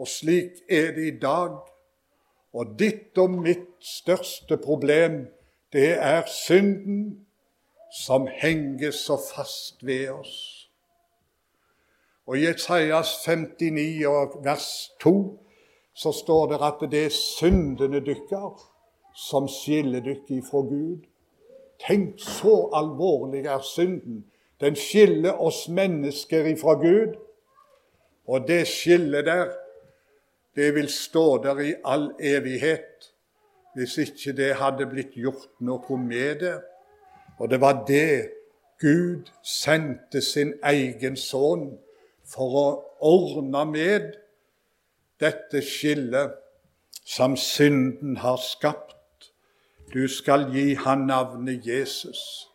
og 0.00 0.08
slik 0.08 0.62
er 0.68 0.94
det 0.96 1.06
i 1.06 1.18
dag. 1.18 1.58
Og 2.52 2.74
ditt 2.78 3.18
og 3.18 3.30
mitt 3.30 3.68
største 3.80 4.58
problem, 4.58 5.26
det 5.72 5.92
er 5.98 6.26
synden 6.26 7.26
som 7.92 8.26
henger 8.26 8.90
så 8.90 9.18
fast 9.34 9.86
ved 9.86 10.10
oss. 10.10 10.34
Og 12.26 12.38
i 12.38 12.44
Jesajas 12.46 13.16
59 13.26 14.44
vers 14.44 14.90
2 15.02 15.14
så 15.94 16.12
står 16.12 16.52
det 16.52 16.58
at 16.62 16.84
det 16.90 17.04
er 17.04 17.14
syndene 17.14 18.00
dykker 18.06 18.60
som 19.16 19.48
skiller 19.50 20.04
dere 20.04 20.38
ifra 20.38 20.62
Gud. 20.62 21.09
Tenk, 21.86 22.20
så 22.20 22.70
alvorlig 22.76 23.46
er 23.46 23.62
synden. 23.64 24.24
Den 24.60 24.76
skiller 24.76 25.40
oss 25.40 25.68
mennesker 25.68 26.44
ifra 26.52 26.74
Gud. 26.80 27.16
Og 28.28 28.48
det 28.48 28.66
skillet 28.68 29.24
der, 29.26 29.52
det 30.56 30.74
vil 30.74 30.88
stå 30.88 31.42
der 31.42 31.58
i 31.58 31.74
all 31.84 32.10
evighet 32.20 33.12
hvis 33.74 33.98
ikke 33.98 34.32
det 34.36 34.54
hadde 34.58 34.86
blitt 34.90 35.14
gjort 35.14 35.46
noe 35.62 35.98
med 35.98 36.40
det. 36.42 36.56
Og 37.38 37.50
det 37.50 37.60
var 37.62 37.84
det 37.88 38.30
Gud 38.80 39.30
sendte 39.44 40.20
sin 40.24 40.54
egen 40.64 41.16
sønn 41.16 41.68
for 42.26 42.56
å 42.60 42.66
ordne 43.04 43.64
med 43.70 44.14
dette 45.20 45.62
skillet 45.64 46.36
som 47.04 47.36
synden 47.36 48.16
har 48.24 48.40
skapt. 48.42 48.99
Du 49.92 50.08
skal 50.08 50.46
gi 50.52 50.74
han 50.74 51.06
navnet 51.06 51.66
Jesus. 51.66 52.48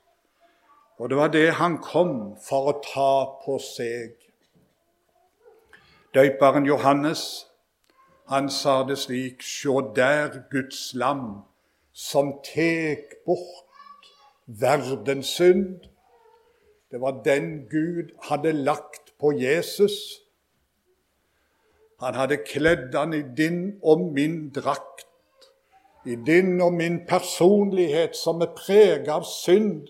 Og 0.98 1.10
det 1.10 1.18
var 1.18 1.28
det 1.28 1.54
han 1.60 1.78
kom 1.84 2.36
for 2.40 2.72
å 2.72 2.76
ta 2.86 3.12
på 3.44 3.58
seg. 3.60 4.16
Døyperen 6.16 6.66
Johannes 6.66 7.46
han 8.32 8.48
sa 8.50 8.78
det 8.88 8.98
slik 9.04 9.44
Sjå 9.44 9.82
der 9.96 10.46
Guds 10.52 10.94
lam 10.96 11.44
som 11.92 12.38
tek 12.48 13.20
bort 13.28 14.08
verdens 14.46 15.36
synd. 15.36 15.90
Det 16.92 17.02
var 17.02 17.20
den 17.26 17.66
Gud 17.70 18.16
hadde 18.30 18.56
lagt 18.56 19.12
på 19.20 19.36
Jesus 19.36 20.26
han 22.00 22.18
hadde 22.20 22.44
kledd 22.44 22.96
han 22.96 23.14
i 23.16 23.24
din 23.38 23.60
og 23.84 24.02
min 24.14 24.50
drakt, 24.56 25.05
i 26.06 26.16
din 26.16 26.62
og 26.62 26.74
min 26.74 27.00
personlighet 27.08 28.16
som 28.16 28.42
er 28.42 28.54
preget 28.58 29.08
av 29.10 29.26
synd, 29.26 29.88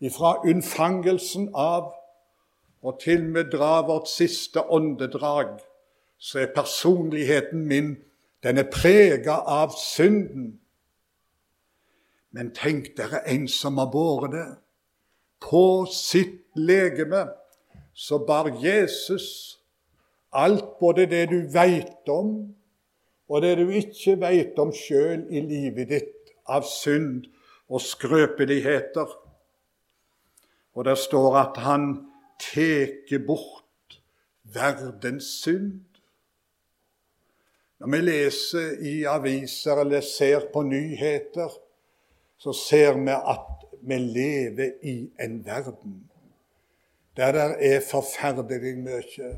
ifra 0.00 0.36
unnfangelsen 0.44 1.48
av 1.54 1.92
og 2.86 3.00
til 3.02 3.32
vi 3.34 3.42
drar 3.50 3.86
vårt 3.88 4.08
siste 4.08 4.62
åndedrag, 4.70 5.56
så 6.18 6.38
er 6.44 6.54
personligheten 6.54 7.64
min 7.66 7.96
den 8.42 8.58
er 8.58 8.70
preget 8.70 9.42
av 9.48 9.72
synden. 9.74 10.60
Men 12.30 12.52
tenk 12.54 12.92
dere 12.98 13.24
en 13.26 13.48
som 13.48 13.80
har 13.80 13.88
båret 13.90 14.34
det. 14.36 14.46
På 15.42 15.86
sitt 15.90 16.44
legeme 16.54 17.26
så 17.94 18.18
bar 18.18 18.52
Jesus 18.62 19.56
Alt, 20.36 20.78
både 20.80 21.06
det 21.08 21.30
du 21.30 21.38
veit 21.48 22.08
om, 22.12 22.54
og 23.28 23.42
det 23.42 23.56
du 23.58 23.70
ikke 23.74 24.16
veit 24.20 24.58
om 24.62 24.72
sjøl 24.74 25.26
i 25.30 25.42
livet 25.42 25.90
ditt, 25.90 26.12
av 26.46 26.62
synd 26.62 27.24
og 27.66 27.82
skrøpeligheter. 27.82 29.10
Og 30.76 30.86
det 30.86 30.94
står 31.00 31.38
at 31.40 31.60
han 31.64 31.88
teker 32.38 33.24
bort 33.26 33.98
verdens 34.54 35.32
synd. 35.42 35.82
Når 37.82 37.92
vi 37.92 38.02
leser 38.04 38.76
i 38.86 38.96
aviser 39.10 39.82
eller 39.82 40.04
ser 40.06 40.46
på 40.52 40.62
nyheter, 40.62 41.50
så 42.38 42.54
ser 42.54 42.94
vi 43.00 43.16
at 43.16 43.66
vi 43.82 43.98
lever 43.98 44.78
i 44.86 45.00
en 45.20 45.40
verden 45.46 46.04
der 47.16 47.32
det 47.32 47.74
er 47.74 47.80
forferdelig 47.80 48.74
mye 48.84 49.28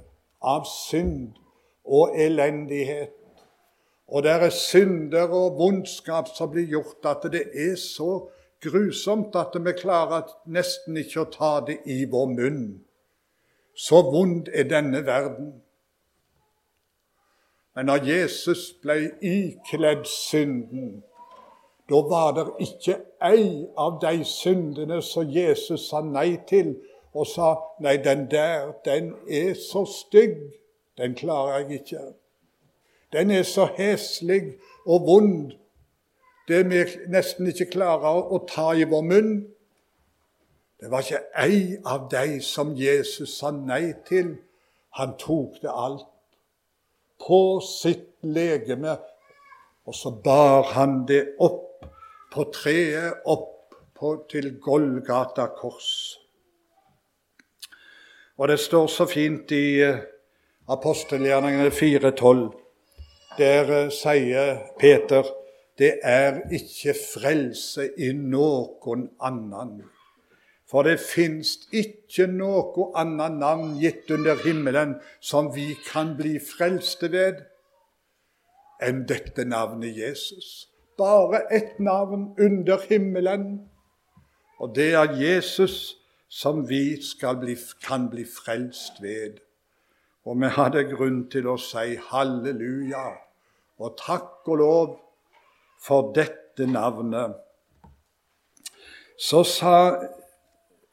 av 0.42 0.64
synd 0.66 1.36
og 1.84 2.16
elendighet. 2.18 3.17
Og 4.08 4.22
det 4.24 4.30
er 4.32 4.50
synder 4.50 5.28
og 5.36 5.58
vondskap 5.58 6.30
som 6.32 6.50
blir 6.50 6.68
gjort, 6.70 7.04
at 7.04 7.28
det 7.32 7.44
er 7.52 7.76
så 7.76 8.28
grusomt 8.64 9.36
at 9.36 9.56
vi 9.64 9.72
klarer 9.76 10.30
nesten 10.48 10.96
ikke 10.96 11.22
å 11.22 11.32
ta 11.32 11.50
det 11.66 11.80
i 11.86 12.04
vår 12.10 12.30
munn. 12.32 12.62
Så 13.76 14.00
vond 14.10 14.48
er 14.48 14.66
denne 14.70 15.04
verden. 15.06 15.52
Men 17.76 17.86
når 17.86 18.08
Jesus 18.08 18.72
ble 18.82 18.96
ikledd 19.22 20.08
synden, 20.10 21.04
da 21.88 22.00
var 22.10 22.32
det 22.36 22.46
ikke 22.64 22.96
ei 23.24 23.68
av 23.78 24.00
de 24.02 24.24
syndene 24.26 24.98
som 25.04 25.30
Jesus 25.30 25.86
sa 25.88 26.00
nei 26.04 26.40
til, 26.48 26.74
og 27.14 27.26
sa 27.26 27.54
nei, 27.80 27.96
den 28.02 28.26
der, 28.30 28.72
den 28.84 29.14
er 29.30 29.54
så 29.54 29.84
stygg, 29.88 30.36
den 30.98 31.14
klarer 31.14 31.60
jeg 31.60 31.80
ikke. 31.80 32.02
Den 33.12 33.30
er 33.30 33.42
så 33.42 33.68
heslig 33.76 34.58
og 34.86 35.06
vond, 35.06 35.52
det 36.48 36.64
vi 36.70 36.82
nesten 37.12 37.48
ikke 37.48 37.70
klarer 37.72 38.28
å 38.32 38.40
ta 38.48 38.72
i 38.76 38.86
vår 38.88 39.04
munn. 39.04 39.32
Det 40.80 40.90
var 40.92 41.04
ikke 41.04 41.24
ei 41.36 41.76
av 41.84 42.06
de 42.12 42.38
som 42.44 42.74
Jesus 42.76 43.38
sa 43.40 43.50
nei 43.52 43.92
til. 44.08 44.36
Han 45.00 45.16
tok 45.20 45.60
det 45.62 45.72
alt 45.72 46.06
på 47.20 47.60
sitt 47.64 48.06
legeme, 48.22 48.96
og 49.84 49.94
så 49.94 50.12
bar 50.24 50.72
han 50.74 51.02
det 51.08 51.34
opp 51.40 51.84
på 52.32 52.44
treet, 52.54 53.24
opp 53.26 53.74
på, 53.98 54.14
til 54.30 54.54
Golgata 54.62 55.48
kors. 55.58 56.18
Og 58.38 58.48
det 58.48 58.60
står 58.62 58.86
så 58.86 59.06
fint 59.10 59.50
i 59.50 59.80
eh, 59.82 60.02
apostelgjerningene 60.70 61.72
4,12. 61.74 62.67
Der 63.38 63.90
sier 63.90 64.64
Peter 64.78 65.22
det 65.78 65.98
er 66.02 66.40
ikke 66.50 66.94
frelse 67.14 67.84
i 67.98 68.10
noen 68.12 69.04
annen. 69.22 69.84
For 70.66 70.82
det 70.82 70.98
fins 71.00 71.54
ikke 71.70 72.26
noe 72.26 72.88
annet 72.98 73.36
navn 73.38 73.76
gitt 73.78 74.10
under 74.10 74.42
himmelen 74.42 74.96
som 75.20 75.52
vi 75.54 75.68
kan 75.86 76.16
bli 76.18 76.34
frelste 76.42 77.12
ved, 77.12 77.44
enn 78.82 79.04
dette 79.06 79.46
navnet 79.46 79.94
Jesus. 79.96 80.66
Bare 80.98 81.44
ett 81.54 81.78
navn 81.78 82.34
under 82.42 82.82
himmelen, 82.90 83.70
og 84.58 84.74
det 84.74 84.90
er 84.98 85.14
Jesus 85.14 85.94
som 86.28 86.66
vi 86.68 86.98
bli, 87.22 87.56
kan 87.86 88.10
bli 88.10 88.26
frelst 88.26 88.98
ved. 89.02 89.38
Og 90.26 90.42
vi 90.42 90.50
hadde 90.58 90.84
grunn 90.90 91.22
til 91.30 91.46
å 91.48 91.54
si 91.62 91.94
halleluja 92.10 93.27
og 93.78 93.96
takk 93.98 94.48
og 94.48 94.56
lov 94.58 94.96
for 95.82 96.12
dette 96.14 96.66
navnet. 96.66 97.36
Så 99.18 99.42
sa 99.44 99.74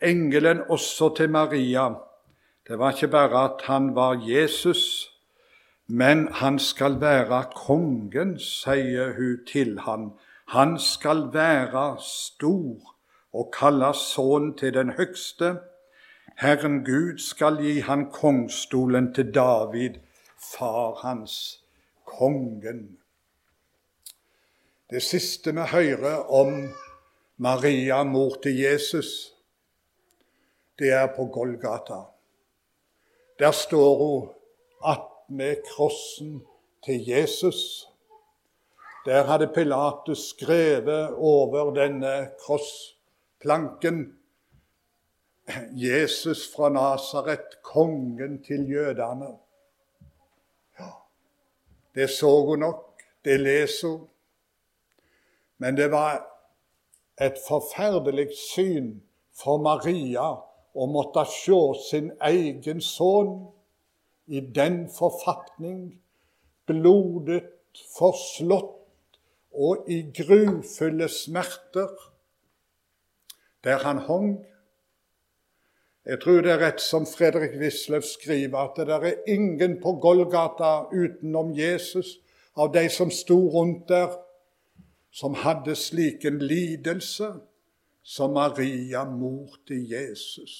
engelen 0.02 0.62
også 0.70 1.14
til 1.18 1.30
Maria 1.30 1.90
Det 2.68 2.80
var 2.80 2.92
ikke 2.92 3.08
bare 3.08 3.44
at 3.46 3.62
han 3.68 3.96
var 3.96 4.18
Jesus, 4.26 5.12
men 5.88 6.28
han 6.34 6.60
skal 6.60 7.02
være 7.02 7.44
kongen, 7.56 8.40
sier 8.40 9.14
hun 9.14 9.46
til 9.46 9.80
han. 9.80 10.12
Han 10.48 10.80
skal 10.80 11.30
være 11.34 11.98
stor 12.02 12.96
og 13.34 13.52
kalles 13.54 13.98
sønn 13.98 14.56
til 14.58 14.74
den 14.74 14.90
høgste. 14.98 15.60
Herren 16.42 16.84
Gud 16.86 17.18
skal 17.18 17.62
gi 17.62 17.80
han 17.80 18.10
kongstolen 18.12 19.14
til 19.14 19.34
David, 19.36 20.02
far 20.58 21.00
hans, 21.04 21.65
kongen. 22.06 22.98
Det 24.90 25.02
siste 25.04 25.52
vi 25.52 25.66
hører 25.72 26.30
om 26.30 26.70
Maria, 27.38 28.04
mor 28.04 28.38
til 28.44 28.60
Jesus, 28.60 29.34
det 30.80 30.92
er 30.92 31.08
på 31.16 31.26
Golgata. 31.26 32.02
Der 33.40 33.52
står 33.52 33.98
hun 33.98 34.30
attmed 34.86 35.64
krossen 35.68 36.46
til 36.86 37.08
Jesus. 37.08 37.88
Der 39.06 39.24
hadde 39.24 39.52
Pilatus 39.54 40.30
skrevet 40.30 41.14
over 41.14 41.74
denne 41.74 42.30
krossplanken 42.40 44.20
Jesus 45.72 46.54
fra 46.56 46.70
Nasaret, 46.70 47.62
kongen 47.64 48.44
til 48.44 48.70
jødene. 48.70 49.38
Det 51.96 52.10
så 52.10 52.32
hun 52.46 52.60
nok, 52.60 53.04
det 53.26 53.40
leser 53.40 53.88
hun. 53.88 54.08
Men 55.58 55.78
det 55.78 55.92
var 55.92 56.26
et 57.22 57.38
forferdelig 57.48 58.28
syn 58.36 58.90
for 59.36 59.62
Maria 59.64 60.34
å 60.76 60.88
måtte 60.92 61.24
se 61.32 61.60
sin 61.88 62.10
egen 62.28 62.82
sønn 62.84 63.38
i 64.28 64.42
den 64.56 64.86
forfatning, 64.92 65.96
blodet, 66.68 67.52
forslått 67.96 69.20
og 69.56 69.88
i 69.92 70.02
grufulle 70.16 71.08
smerter, 71.12 71.92
der 73.64 73.84
han 73.84 74.04
hong. 74.08 74.34
Jeg 76.06 76.20
tror 76.22 76.44
det 76.46 76.52
er 76.54 76.62
rett 76.62 76.82
som 76.84 77.06
Fredrik 77.10 77.56
Wisløff 77.58 78.06
skriver, 78.06 78.60
at 78.60 78.76
det 78.78 78.88
der 78.88 79.06
er 79.10 79.24
ingen 79.28 79.80
på 79.82 79.96
Golgata 80.02 80.86
utenom 80.94 81.50
Jesus 81.58 82.20
av 82.54 82.70
de 82.76 82.84
som 82.94 83.10
sto 83.12 83.40
rundt 83.50 83.88
der, 83.90 84.12
som 85.10 85.34
hadde 85.42 85.74
slik 85.76 86.26
en 86.30 86.38
lidelse 86.44 87.32
som 88.04 88.36
Maria, 88.38 89.02
mor 89.10 89.56
til 89.68 89.88
Jesus. 89.90 90.54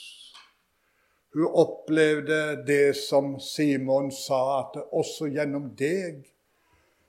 Hun 1.36 1.46
opplevde 1.46 2.64
det 2.66 2.96
som 2.98 3.36
Simon 3.40 4.10
sa, 4.12 4.64
at 4.64 4.80
også 4.92 5.28
gjennom 5.30 5.68
deg 5.78 6.24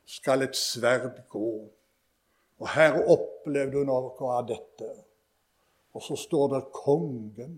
skal 0.04 0.44
et 0.44 0.58
sverd 0.58 1.22
gå. 1.30 1.52
Og 2.60 2.68
her 2.74 2.98
opplevde 3.00 3.80
hun 3.80 3.88
noe 3.88 4.32
av 4.34 4.44
dette. 4.50 4.90
Og 5.96 6.04
så 6.04 6.18
står 6.20 6.52
det 6.52 6.62
kongen 6.74 7.56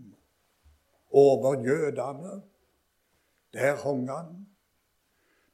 over 1.10 1.62
jødene. 1.64 2.42
Der 3.52 3.76
hang 3.76 4.08
han. 4.10 4.46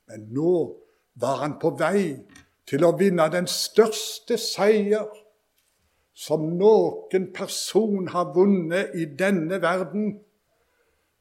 Men 0.06 0.28
nå 0.34 0.76
var 1.14 1.36
han 1.42 1.58
på 1.60 1.70
vei 1.78 2.16
til 2.66 2.84
å 2.84 2.94
vinne 2.98 3.28
den 3.32 3.46
største 3.50 4.38
seier 4.40 5.08
som 6.14 6.46
noen 6.58 7.28
person 7.34 8.08
har 8.14 8.32
vunnet 8.34 8.94
i 8.94 9.06
denne 9.18 9.60
verden. 9.62 10.14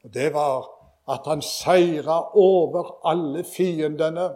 Og 0.04 0.14
Det 0.14 0.32
var 0.34 0.68
at 1.08 1.26
han 1.26 1.42
seira 1.42 2.20
over 2.38 2.98
alle 3.06 3.44
fiendene. 3.44 4.28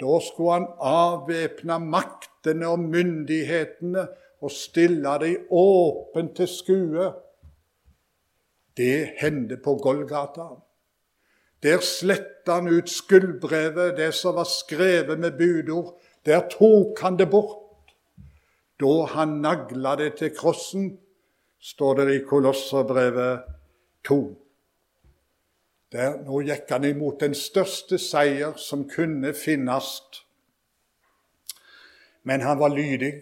Da 0.00 0.20
skulle 0.24 0.52
han 0.52 0.68
avvæpne 0.78 1.78
maktene 1.78 2.68
og 2.68 2.78
myndighetene 2.78 4.06
og 4.40 4.52
stille 4.54 5.16
dem 5.20 5.50
åpent 5.50 6.36
til 6.36 6.48
skue. 6.48 7.10
Det 8.76 9.12
hendte 9.20 9.56
på 9.56 9.74
Golgata. 9.74 10.48
Der 11.62 11.80
sletta 11.84 12.60
han 12.60 12.68
ut 12.68 12.88
skuldbrevet, 12.88 13.96
det 13.96 14.14
som 14.14 14.34
var 14.34 14.48
skrevet 14.48 15.20
med 15.20 15.36
budord. 15.38 16.00
Der 16.26 16.48
tok 16.48 17.00
han 17.00 17.18
det 17.18 17.30
bort. 17.30 17.56
Da 18.80 19.04
han 19.12 19.40
nagla 19.42 19.96
det 19.96 20.14
til 20.16 20.32
krossen, 20.36 20.98
står 21.60 21.94
det 21.94 22.14
i 22.14 22.24
Kolosserbrevet 22.24 23.42
2. 24.08 24.20
Der, 25.92 26.16
nå 26.24 26.40
gikk 26.46 26.70
han 26.70 26.86
imot 26.86 27.20
den 27.20 27.34
største 27.34 27.98
seier 27.98 28.54
som 28.56 28.86
kunne 28.88 29.34
finnes. 29.34 29.90
Men 32.22 32.40
han 32.40 32.60
var 32.60 32.72
lydig 32.72 33.12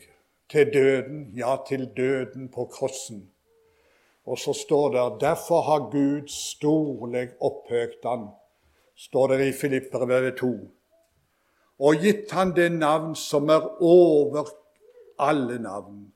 til 0.52 0.70
døden, 0.72 1.24
ja, 1.34 1.56
til 1.68 1.88
døden 1.96 2.48
på 2.52 2.68
krossen. 2.70 3.24
Og 4.28 4.36
så 4.38 4.52
står 4.52 4.90
det 4.92 5.20
derfor 5.22 5.62
har 5.64 5.86
Gud 5.92 6.28
storlig 6.28 7.30
opphøgt 7.40 8.04
han, 8.04 8.28
står 8.96 9.32
det 9.32 9.46
i 9.46 9.54
Filipperbrevet 9.56 10.36
2, 10.40 10.50
og 11.78 12.02
gitt 12.02 12.32
han 12.36 12.52
det 12.56 12.72
navn 12.74 13.14
som 13.16 13.48
er 13.48 13.64
over 13.80 14.50
alle 15.18 15.58
navn. 15.62 16.08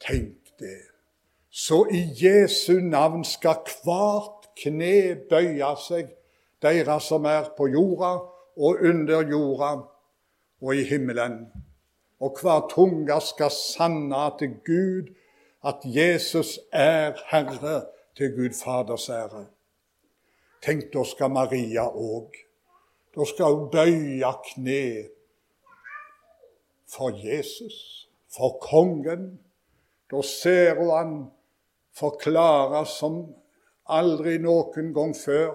Tenk 0.00 0.54
det. 0.60 0.78
Så 1.50 1.86
i 1.90 2.04
Jesu 2.20 2.78
navn 2.82 3.24
skal 3.24 3.64
hvert 3.84 4.50
kne 4.58 5.16
bøye 5.30 5.72
seg, 5.80 6.12
dere 6.62 7.00
som 7.00 7.26
er 7.26 7.50
på 7.56 7.66
jorda 7.72 8.14
og 8.54 8.84
under 8.84 9.26
jorda 9.30 9.72
og 10.62 10.76
i 10.76 10.84
himmelen. 10.86 11.44
Og 12.20 12.38
hver 12.40 12.68
tunge 12.70 13.18
skal 13.24 13.52
sanne 13.52 14.26
at 14.28 14.44
Gud 14.66 15.10
at 15.64 15.80
Jesus 15.84 16.60
er 16.72 17.12
Herre 17.30 17.86
til 18.16 18.36
Gud 18.36 18.52
Faders 18.64 19.08
ære. 19.08 19.46
Tenk, 20.62 20.92
da 20.92 21.04
skal 21.04 21.30
Maria 21.30 21.86
òg. 21.88 22.32
Da 23.16 23.24
skal 23.24 23.44
hun 23.54 23.70
bøye 23.72 24.32
kne 24.48 25.08
for 26.88 27.16
Jesus, 27.16 28.08
for 28.36 28.58
kongen. 28.60 29.40
Da 30.10 30.22
ser 30.22 30.74
hun 30.78 30.90
han 30.90 31.14
forklare 31.96 32.84
som 32.86 33.22
aldri 33.88 34.38
noen 34.38 34.92
gang 34.94 35.14
før. 35.16 35.54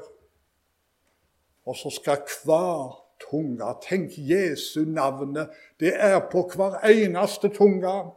Og 1.65 1.76
så 1.76 1.89
skal 1.93 2.26
hver 2.43 2.98
tunge 3.30 3.74
Tenk, 3.84 4.17
Jesu 4.17 4.86
navnet, 4.88 5.50
det 5.80 5.93
er 5.95 6.19
på 6.32 6.48
hver 6.56 6.80
eneste 6.88 7.50
tunge. 7.50 8.12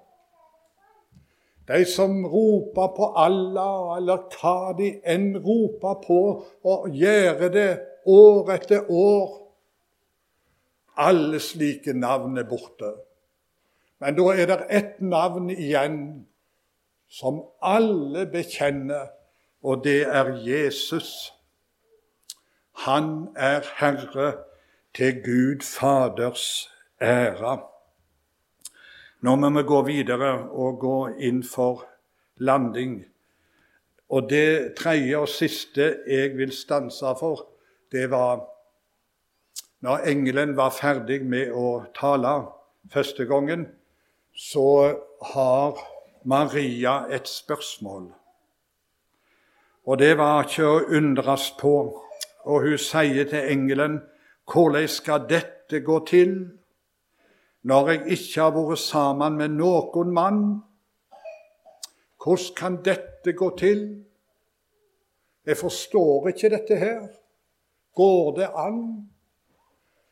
De 1.73 1.85
som 1.89 2.27
roper 2.27 2.89
på 2.97 3.07
Allah, 3.17 3.97
eller 3.97 4.27
hva 4.35 4.75
de 4.77 4.91
enn 5.09 5.31
roper 5.41 6.03
på, 6.03 6.19
og 6.69 6.91
gjør 6.93 7.49
det 7.55 7.71
år 8.05 8.51
etter 8.53 8.91
år. 8.93 9.39
Alle 11.01 11.41
slike 11.41 11.95
navn 11.97 12.37
er 12.37 12.45
borte. 12.45 12.93
Men 14.05 14.19
da 14.19 14.29
er 14.37 14.51
det 14.51 14.59
ett 14.69 15.01
navn 15.01 15.49
igjen 15.55 15.99
som 17.09 17.41
alle 17.63 18.27
bekjenner, 18.29 19.09
og 19.63 19.85
det 19.85 20.03
er 20.05 20.35
Jesus. 20.45 21.33
Han 22.85 23.29
er 23.37 23.65
Herre 23.79 24.33
til 24.95 25.23
Gud 25.25 25.65
Faders 25.65 26.69
ære. 27.01 27.72
Nå 29.23 29.37
må 29.39 29.51
vi 29.55 29.63
gå 29.63 29.81
videre 29.87 30.33
og 30.51 30.81
gå 30.83 30.97
inn 31.23 31.43
for 31.47 31.85
landing. 32.43 32.97
Og 34.11 34.27
det 34.31 34.75
tredje 34.77 35.21
og 35.23 35.31
siste 35.31 35.85
jeg 36.11 36.33
vil 36.37 36.51
stanse 36.53 37.15
for, 37.21 37.47
det 37.93 38.09
var 38.11 38.43
når 39.83 40.09
engelen 40.11 40.57
var 40.57 40.75
ferdig 40.75 41.21
med 41.27 41.55
å 41.55 41.85
tale 41.95 42.35
første 42.91 43.27
gangen, 43.31 43.65
så 44.35 44.95
har 45.35 45.79
Maria 46.25 47.05
et 47.11 47.29
spørsmål. 47.29 48.09
Og 49.87 49.99
det 49.99 50.13
var 50.19 50.47
ikke 50.47 50.67
å 50.67 50.85
undres 50.99 51.49
på. 51.59 51.75
Og 52.43 52.63
hun 52.63 52.79
sier 52.79 53.25
til 53.25 53.51
engelen, 53.51 54.03
'Hvordan 54.47 54.89
skal 54.89 55.27
dette 55.29 55.81
gå 55.81 56.07
til?' 56.07 56.62
Når 57.63 57.89
jeg 57.89 58.03
ikke 58.17 58.41
har 58.41 58.55
vært 58.57 58.83
sammen 58.83 59.39
med 59.39 59.55
noen 59.55 60.15
mann? 60.15 60.43
Hvordan 62.23 62.55
kan 62.59 62.79
dette 62.83 63.35
gå 63.39 63.51
til? 63.59 63.83
Jeg 65.47 65.59
forstår 65.59 66.29
ikke 66.31 66.51
dette 66.55 66.79
her. 66.79 67.07
Går 67.95 68.37
det 68.39 68.49
an? 68.57 68.83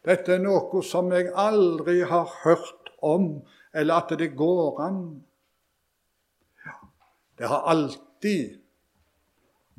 Dette 0.07 0.35
er 0.35 0.43
noe 0.43 0.83
som 0.87 1.11
jeg 1.13 1.31
aldri 1.37 2.01
har 2.09 2.31
hørt 2.45 2.91
om, 3.03 3.43
eller 3.75 4.03
at 4.03 4.15
det 4.19 4.33
går 4.37 4.81
an. 4.83 5.01
Det 7.39 7.49
har 7.49 7.67
alltid 7.73 8.59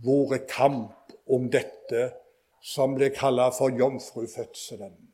vært 0.01 0.47
kamp 0.49 1.13
om 1.29 1.49
dette 1.53 2.07
som 2.62 2.95
blir 2.95 3.13
kalt 3.13 3.57
for 3.57 3.73
jomfrufødselen. 3.73 5.11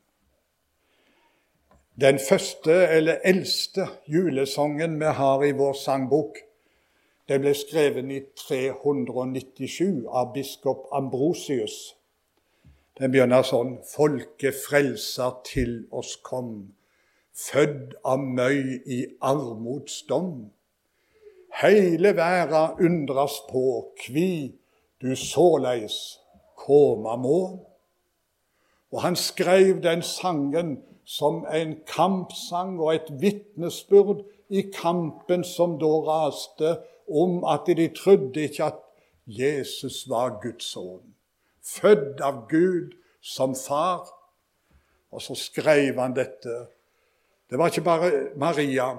Den 2.00 2.18
første 2.28 2.72
eller 2.72 3.16
eldste 3.24 3.88
julesangen 4.06 5.00
vi 5.00 5.04
har 5.04 5.42
i 5.42 5.50
vår 5.50 5.72
sangbok, 5.72 6.36
den 7.28 7.40
ble 7.42 7.54
skrevet 7.58 8.12
i 8.14 8.20
397 8.38 10.04
av 10.06 10.30
biskop 10.36 10.84
Ambrosius. 10.94 11.96
Den 13.00 13.10
begynner 13.10 13.42
sånn 13.42 13.80
Folket 13.82 14.54
frelser 14.62 15.40
til 15.48 15.72
oss 15.90 16.12
kom, 16.22 16.68
fødd 17.34 17.96
av 18.06 18.22
møy 18.22 18.78
i 18.86 19.00
armodsdom. 19.18 20.52
Heile 21.58 22.12
verda 22.14 22.76
undras 22.78 23.40
på 23.50 23.64
kvi 24.04 24.52
du 25.02 25.16
såleis 25.18 26.20
koma 26.54 27.18
må. 27.18 27.40
Og 28.94 29.02
han 29.02 29.18
skrev 29.18 29.82
den 29.82 30.06
sangen 30.06 30.76
som 31.08 31.46
en 31.48 31.78
kampsang 31.88 32.76
og 32.80 32.92
et 32.94 33.08
vitnesbyrd 33.20 34.26
i 34.52 34.66
kampen 34.74 35.44
som 35.44 35.78
da 35.80 35.88
raste 36.04 36.74
om 37.08 37.40
at 37.48 37.70
de 37.78 37.88
trodde 37.96 38.44
ikke 38.44 38.64
at 38.64 38.82
Jesus 39.26 40.04
var 40.08 40.36
Guds 40.42 40.68
sønn. 40.74 41.14
Født 41.64 42.20
av 42.24 42.44
Gud 42.48 42.92
som 43.20 43.56
far. 43.56 44.08
Og 45.10 45.22
så 45.24 45.34
skrev 45.34 45.96
han 46.00 46.16
dette. 46.16 46.66
Det 47.48 47.58
var 47.58 47.72
ikke 47.72 47.84
bare 47.84 48.10
Maria, 48.36 48.90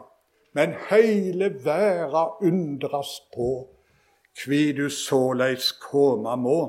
men 0.58 0.74
hele 0.90 1.52
verden 1.66 2.50
undres 2.50 3.20
på 3.36 3.68
kvi 4.38 4.72
du 4.74 4.88
såleis 4.90 5.72
komme 5.78 6.34
må. 6.42 6.62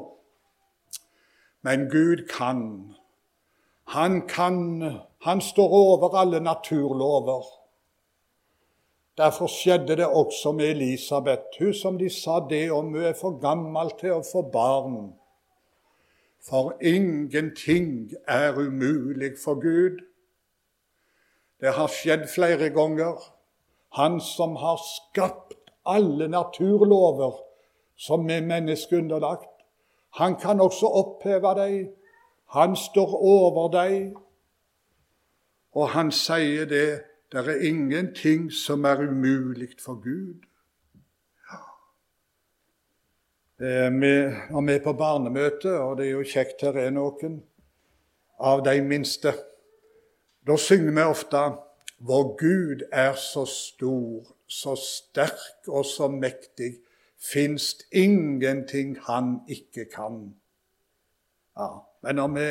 Men 1.65 1.89
Gud 1.89 2.27
kan. 2.29 2.93
Han 3.97 4.27
kan. 4.29 5.01
Han 5.21 5.41
står 5.41 5.69
over 5.69 6.15
alle 6.17 6.41
naturlover. 6.41 7.45
Derfor 9.17 9.47
skjedde 9.47 9.97
det 9.97 10.07
også 10.07 10.53
med 10.53 10.71
Elisabeth, 10.71 11.43
hun 11.59 11.75
som 11.75 11.99
de 11.99 12.11
sa 12.11 12.41
det 12.51 12.71
om 12.73 12.85
hun 12.95 13.03
er 13.05 13.17
for 13.21 13.37
gammel 13.41 13.93
til 14.01 14.17
å 14.17 14.25
få 14.25 14.47
barn. 14.53 15.13
For 16.41 16.73
ingenting 16.81 18.15
er 18.29 18.57
umulig 18.57 19.35
for 19.45 19.61
Gud. 19.61 20.01
Det 21.61 21.75
har 21.77 21.93
skjedd 21.93 22.25
flere 22.33 22.71
ganger. 22.73 23.21
Han 24.01 24.21
som 24.25 24.57
har 24.57 24.81
skapt 24.81 25.59
alle 25.85 26.29
naturlover 26.29 27.37
som 27.97 28.31
er 28.31 28.41
menneskeunderlagt, 28.41 29.51
han 30.17 30.37
kan 30.41 30.61
også 30.61 30.87
oppheve 30.87 31.55
dem. 31.55 31.91
Han 32.57 32.77
står 32.77 33.15
over 33.15 33.69
dem. 33.69 34.17
Og 35.73 35.91
han 35.95 36.11
sier 36.13 36.67
det 36.67 37.03
det 37.31 37.47
er 37.47 37.61
ingenting 37.63 38.49
som 38.53 38.85
er 38.85 39.05
umulig 39.07 39.69
for 39.79 39.95
Gud. 39.95 40.43
Vi, 43.61 44.15
når 44.51 44.67
vi 44.67 44.73
er 44.73 44.83
på 44.83 44.93
barnemøte, 44.93 45.79
og 45.79 45.99
det 45.99 46.07
er 46.07 46.11
jo 46.11 46.25
kjekt 46.27 46.65
her 46.67 46.79
er 46.81 46.91
noen 46.91 47.37
av 48.41 48.65
de 48.67 48.81
minste, 48.83 49.35
da 50.47 50.57
synger 50.59 50.97
vi 50.97 51.05
ofte 51.07 51.45
Vår 52.01 52.29
Gud 52.41 52.83
er 52.93 53.13
så 53.21 53.45
stor, 53.45 54.25
så 54.49 54.73
sterk 54.81 55.69
og 55.69 55.85
så 55.85 56.09
mektig, 56.09 56.79
finst 57.21 57.85
ingenting 57.93 58.97
han 59.05 59.43
ikke 59.49 59.85
kan. 59.93 60.23
Ja, 61.59 61.85
Men 62.03 62.17
når 62.17 62.29
vi 62.29 62.47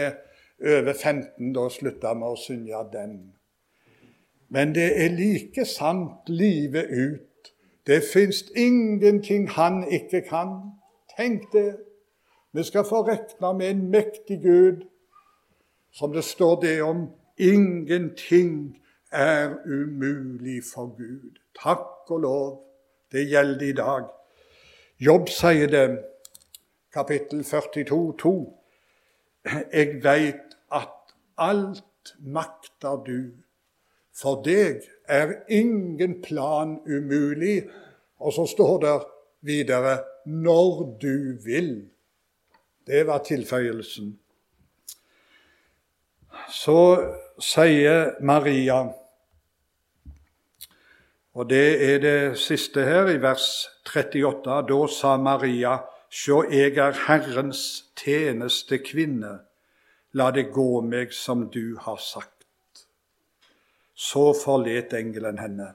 over 0.62 0.94
15, 0.94 1.54
da 1.54 1.70
slutta 1.70 2.14
vi 2.14 2.28
å 2.28 2.38
synge 2.40 2.84
den. 2.94 3.18
Men 4.50 4.74
det 4.76 4.90
er 5.04 5.14
like 5.14 5.66
sant 5.66 6.30
livet 6.30 6.90
ut. 6.90 7.52
Det 7.88 8.02
fins 8.14 8.44
ingenting 8.56 9.48
han 9.50 9.84
ikke 9.88 10.22
kan. 10.22 10.74
Tenk 11.18 11.52
det. 11.54 11.78
Vi 12.54 12.64
skal 12.64 12.86
få 12.86 13.04
regne 13.08 13.54
med 13.58 13.70
en 13.70 13.90
mektig 13.92 14.42
Gud, 14.42 14.86
som 15.92 16.14
det 16.14 16.24
står 16.24 16.62
det 16.62 16.82
om. 16.82 17.08
Ingenting 17.38 18.78
er 19.12 19.56
umulig 19.66 20.64
for 20.74 20.96
Gud. 20.98 21.38
Takk 21.64 22.12
og 22.12 22.20
lov. 22.20 22.62
Det 23.12 23.30
gjelder 23.30 23.66
i 23.66 23.74
dag. 23.74 24.04
Jobb 25.00 25.30
sier 25.30 25.68
det, 25.68 26.00
kapittel 26.94 27.44
42, 27.44 28.18
2. 28.20 28.34
Jeg 29.74 30.04
veit 30.04 30.49
at 30.72 31.14
alt 31.38 32.16
makter 32.20 33.04
du 33.06 33.32
for 34.20 34.42
deg 34.44 34.84
er 35.08 35.38
ingen 35.48 36.20
plan 36.22 36.80
umulig. 36.88 37.70
Og 38.20 38.34
så 38.36 38.46
står 38.46 38.80
det 38.84 38.96
videre 39.42 40.04
'når 40.26 40.98
du 41.02 41.38
vil'. 41.46 41.90
Det 42.88 43.08
var 43.08 43.24
tilføyelsen. 43.24 44.20
Så 46.50 47.14
sier 47.40 48.22
Maria, 48.22 48.92
og 51.34 51.50
det 51.50 51.94
er 51.94 52.00
det 52.00 52.38
siste 52.38 52.84
her, 52.84 53.08
i 53.08 53.22
vers 53.22 53.70
38, 53.86 54.62
da 54.70 54.88
sa 54.88 55.18
Maria, 55.18 55.78
sjå, 56.10 56.44
jeg 56.52 56.78
er 56.78 56.98
Herrens 57.08 57.86
tjeneste 57.96 58.78
kvinne, 58.78 59.40
la 60.14 60.32
det 60.32 60.50
gå 60.54 60.82
meg 60.82 61.14
som 61.14 61.48
du 61.54 61.78
har 61.82 61.98
sagt. 61.98 62.46
Så 63.96 64.34
forlet 64.34 64.94
engelen 64.94 65.40
henne. 65.40 65.74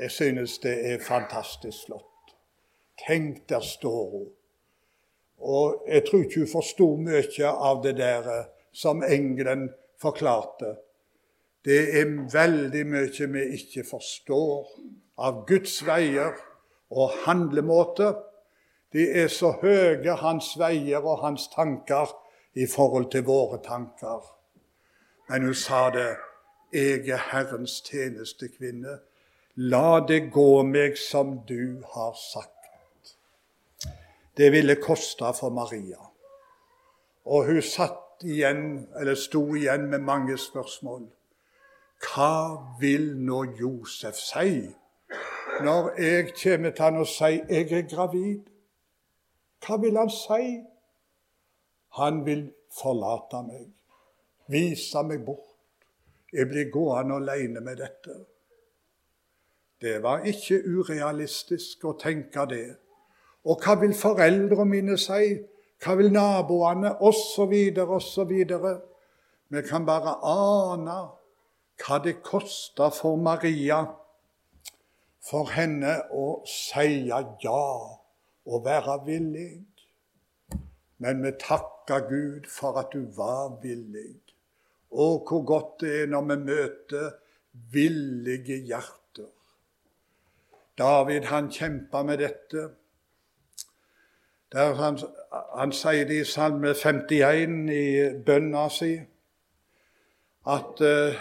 Jeg 0.00 0.10
synes 0.10 0.58
det 0.58 0.74
er 0.92 0.98
fantastisk 1.00 1.86
flott. 1.86 2.34
Tenk, 3.06 3.48
der 3.48 3.60
står 3.60 4.10
hun. 4.10 4.26
Og 5.38 5.84
jeg 5.88 6.04
tror 6.08 6.24
ikke 6.24 6.42
hun 6.42 6.52
forsto 6.52 6.88
mye 7.00 7.48
av 7.48 7.82
det 7.84 7.96
der 8.00 8.28
som 8.72 9.02
engelen 9.04 9.70
forklarte. 10.00 10.76
Det 11.64 11.80
er 12.00 12.12
veldig 12.32 12.84
mye 12.86 13.28
vi 13.32 13.44
ikke 13.56 13.84
forstår 13.88 14.68
av 15.18 15.44
Guds 15.48 15.80
veier 15.86 16.36
og 16.90 17.14
handlemåte. 17.24 18.12
De 18.92 19.08
er 19.22 19.28
så 19.32 19.54
høye, 19.62 20.12
hans 20.20 20.52
veier 20.60 21.04
og 21.04 21.24
hans 21.24 21.48
tanker, 21.52 22.12
i 22.56 22.66
forhold 22.66 23.10
til 23.10 23.24
våre 23.24 23.58
tanker. 23.64 24.24
Men 25.28 25.42
hun 25.42 25.54
sa 25.54 25.90
det 25.90 26.16
jeg 26.72 27.08
er 27.08 27.22
Herrens 27.30 27.80
tjenestekvinne. 27.84 28.98
La 29.56 30.00
det 30.08 30.30
gå 30.32 30.62
meg 30.62 30.98
som 30.98 31.38
du 31.48 31.82
har 31.94 32.16
sagt. 32.32 32.52
Det 34.36 34.52
ville 34.52 34.76
koste 34.76 35.32
for 35.38 35.50
Maria. 35.50 36.00
Og 37.24 37.46
hun 37.46 37.62
satt 37.62 38.24
igjen, 38.24 38.88
eller 39.00 39.14
sto 39.14 39.54
igjen 39.54 39.88
med 39.90 39.98
mange 40.04 40.36
spørsmål. 40.38 41.06
Hva 42.04 42.76
vil 42.80 43.14
nå 43.16 43.44
Josef 43.60 44.18
si 44.20 44.68
når 45.64 45.94
jeg 45.96 46.32
kommer 46.42 46.70
til 46.70 46.84
han 46.84 46.98
og 47.00 47.08
sier 47.08 47.46
jeg 47.48 47.72
er 47.72 47.86
gravid? 47.88 48.42
Hva 49.64 49.78
vil 49.80 49.96
han 49.96 50.12
si? 50.12 50.58
Han 51.96 52.24
vil 52.26 52.48
forlate 52.76 53.42
meg, 53.46 53.68
vise 54.52 55.02
meg 55.06 55.24
bort. 55.24 55.52
Jeg 56.32 56.50
blir 56.50 56.70
gående 56.72 57.16
alene 57.20 57.62
med 57.64 57.78
dette. 57.80 58.16
Det 59.80 60.02
var 60.04 60.24
ikke 60.28 60.58
urealistisk 60.64 61.84
å 61.88 61.94
tenke 62.00 62.44
det. 62.50 62.66
Og 63.46 63.62
hva 63.62 63.76
vil 63.80 63.94
foreldrene 63.96 64.66
mine 64.68 64.96
si? 65.00 65.36
Hva 65.84 65.94
vil 65.98 66.10
naboene? 66.12 66.96
Osv., 67.04 67.52
osv. 67.84 68.32
Vi 69.48 69.62
kan 69.68 69.86
bare 69.86 70.16
ane 70.26 70.98
hva 71.76 72.00
det 72.02 72.18
kosta 72.24 72.88
for 72.90 73.20
Maria, 73.20 73.82
for 75.20 75.52
henne 75.52 75.98
å 76.10 76.40
si 76.48 77.06
ja 77.08 77.62
og 78.46 78.64
være 78.64 78.98
villig. 79.06 79.50
Men 80.98 81.22
vi 81.22 81.32
takker 81.38 81.75
Gud 82.08 82.46
for 82.50 82.78
at 82.78 82.92
du 82.92 83.06
var 83.16 83.58
villig. 83.62 84.18
Å, 84.90 85.06
hvor 85.26 85.44
godt 85.46 85.80
det 85.84 85.92
er 86.02 86.10
når 86.10 86.26
vi 86.30 86.36
møter 86.46 87.08
villige 87.72 88.58
hjerter. 88.66 89.30
David 90.78 91.28
han 91.30 91.50
kjempa 91.52 92.02
med 92.02 92.18
dette. 92.20 92.68
Der 94.52 94.74
han, 94.78 94.98
han 95.32 95.72
sier 95.72 96.06
det 96.08 96.20
i 96.22 96.28
Salme 96.28 96.74
51 96.74 97.70
i 97.72 97.86
bønna 98.26 98.68
si 98.70 98.92
at 100.46 100.82
uh, 100.84 101.16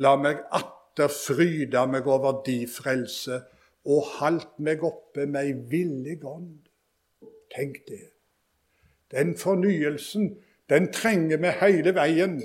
la 0.00 0.14
meg 0.16 0.40
atter 0.56 1.12
fryde 1.12 1.82
meg 1.90 2.06
over 2.08 2.40
di 2.46 2.62
frelse, 2.70 3.42
og 3.84 4.08
halt 4.20 4.54
meg 4.62 4.84
oppe 4.86 5.26
med 5.26 5.42
ei 5.42 5.52
villig 5.68 6.22
ånd. 6.24 6.70
Tenk 7.52 7.82
det. 7.88 8.11
Den 9.12 9.36
fornyelsen, 9.36 10.36
den 10.68 10.92
trenger 10.92 11.36
vi 11.36 11.52
hele 11.60 11.94
veien. 11.94 12.38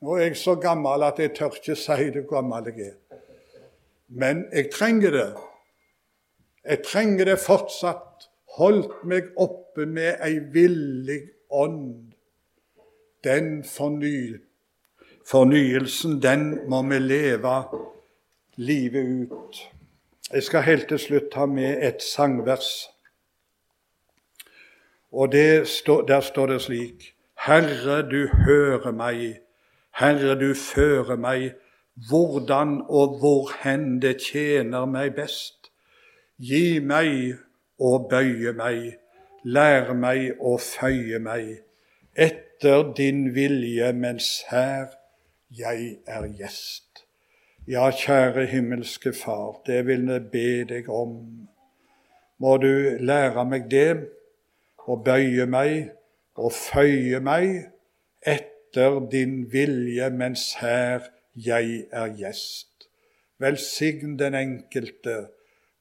Nå 0.00 0.16
er 0.16 0.30
jeg 0.30 0.36
så 0.36 0.54
gammel 0.54 1.02
at 1.04 1.18
jeg 1.18 1.34
tør 1.36 1.56
ikke 1.58 1.76
si 1.76 2.10
det 2.14 2.26
gammel 2.30 2.70
jeg 2.70 2.92
er. 2.92 3.18
Men 4.08 4.44
jeg 4.52 4.70
trenger 4.72 5.10
det. 5.10 5.28
Jeg 6.64 6.82
trenger 6.86 7.24
det 7.24 7.38
fortsatt. 7.38 8.06
Holdt 8.58 9.04
meg 9.06 9.30
oppe 9.38 9.86
med 9.86 10.18
ei 10.26 10.40
villig 10.52 11.20
ånd. 11.50 12.12
Den 13.24 13.62
forny, 13.64 14.40
fornyelsen, 15.26 16.18
den 16.22 16.68
må 16.68 16.82
vi 16.88 16.98
leve 16.98 17.54
livet 18.56 19.30
ut. 19.30 19.60
Jeg 20.32 20.42
skal 20.42 20.62
helt 20.62 20.88
til 20.88 20.98
slutt 20.98 21.30
ta 21.32 21.46
med 21.46 21.84
et 21.86 22.02
sangvers. 22.02 22.89
Og 25.12 25.34
stå, 25.64 26.06
der 26.06 26.20
står 26.20 26.46
det 26.46 26.60
slik 26.62 27.14
Herre, 27.46 28.02
du 28.10 28.28
hører 28.44 28.92
meg. 28.92 29.40
Herre, 29.96 30.34
du 30.40 30.54
fører 30.54 31.16
meg. 31.16 31.54
Hvordan 32.08 32.82
og 32.88 33.18
hvorhen 33.18 34.02
det 34.02 34.20
tjener 34.20 34.84
meg 34.86 35.14
best. 35.16 35.70
Gi 36.38 36.80
meg 36.80 37.36
å 37.80 37.98
bøye 38.08 38.52
meg, 38.56 39.00
lær 39.44 39.92
meg 39.96 40.36
å 40.40 40.56
føye 40.60 41.18
meg 41.20 41.58
etter 42.14 42.92
din 42.96 43.34
vilje 43.34 43.92
mens 43.92 44.44
her 44.50 44.92
jeg 45.48 45.98
er 46.06 46.26
gjest. 46.38 47.04
Ja, 47.68 47.90
kjære 47.90 48.46
himmelske 48.50 49.12
Far, 49.12 49.60
det 49.66 49.86
vil 49.86 50.08
jeg 50.08 50.28
be 50.32 50.48
deg 50.68 50.88
om. 50.92 51.14
Må 52.40 52.56
du 52.56 52.96
lære 53.00 53.44
meg 53.44 53.68
det 53.70 54.08
og 54.90 55.04
bøye 55.06 55.46
meg 55.46 55.90
og 56.40 56.52
føye 56.56 57.20
meg 57.22 57.70
etter 58.26 58.98
din 59.12 59.44
vilje 59.52 60.08
mens 60.10 60.46
her 60.60 61.06
jeg 61.34 61.84
er 61.92 62.14
gjest. 62.18 62.88
Velsign 63.40 64.18
den 64.18 64.34
enkelte, 64.34 65.30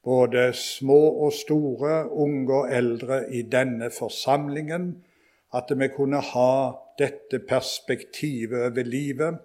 både 0.04 0.54
små 0.54 1.00
og 1.26 1.34
store, 1.34 2.08
unge 2.10 2.54
og 2.54 2.72
eldre, 2.72 3.26
i 3.34 3.42
denne 3.42 3.90
forsamlingen, 3.92 5.04
at 5.54 5.74
vi 5.76 5.90
kunne 5.92 6.22
ha 6.22 6.54
dette 7.00 7.42
perspektivet 7.50 8.70
over 8.70 8.84
livet, 8.84 9.40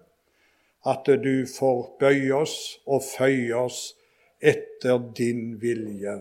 at 0.87 1.09
du 1.25 1.47
får 1.59 1.97
bøye 2.01 2.35
oss 2.37 2.59
og 2.87 3.03
føye 3.09 3.57
oss 3.57 3.81
etter 4.41 5.01
din 5.17 5.57
vilje. 5.61 6.21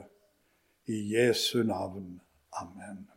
I 0.88 1.03
Jesu 1.15 1.63
navn. 1.63 2.21
Amen. 2.62 3.08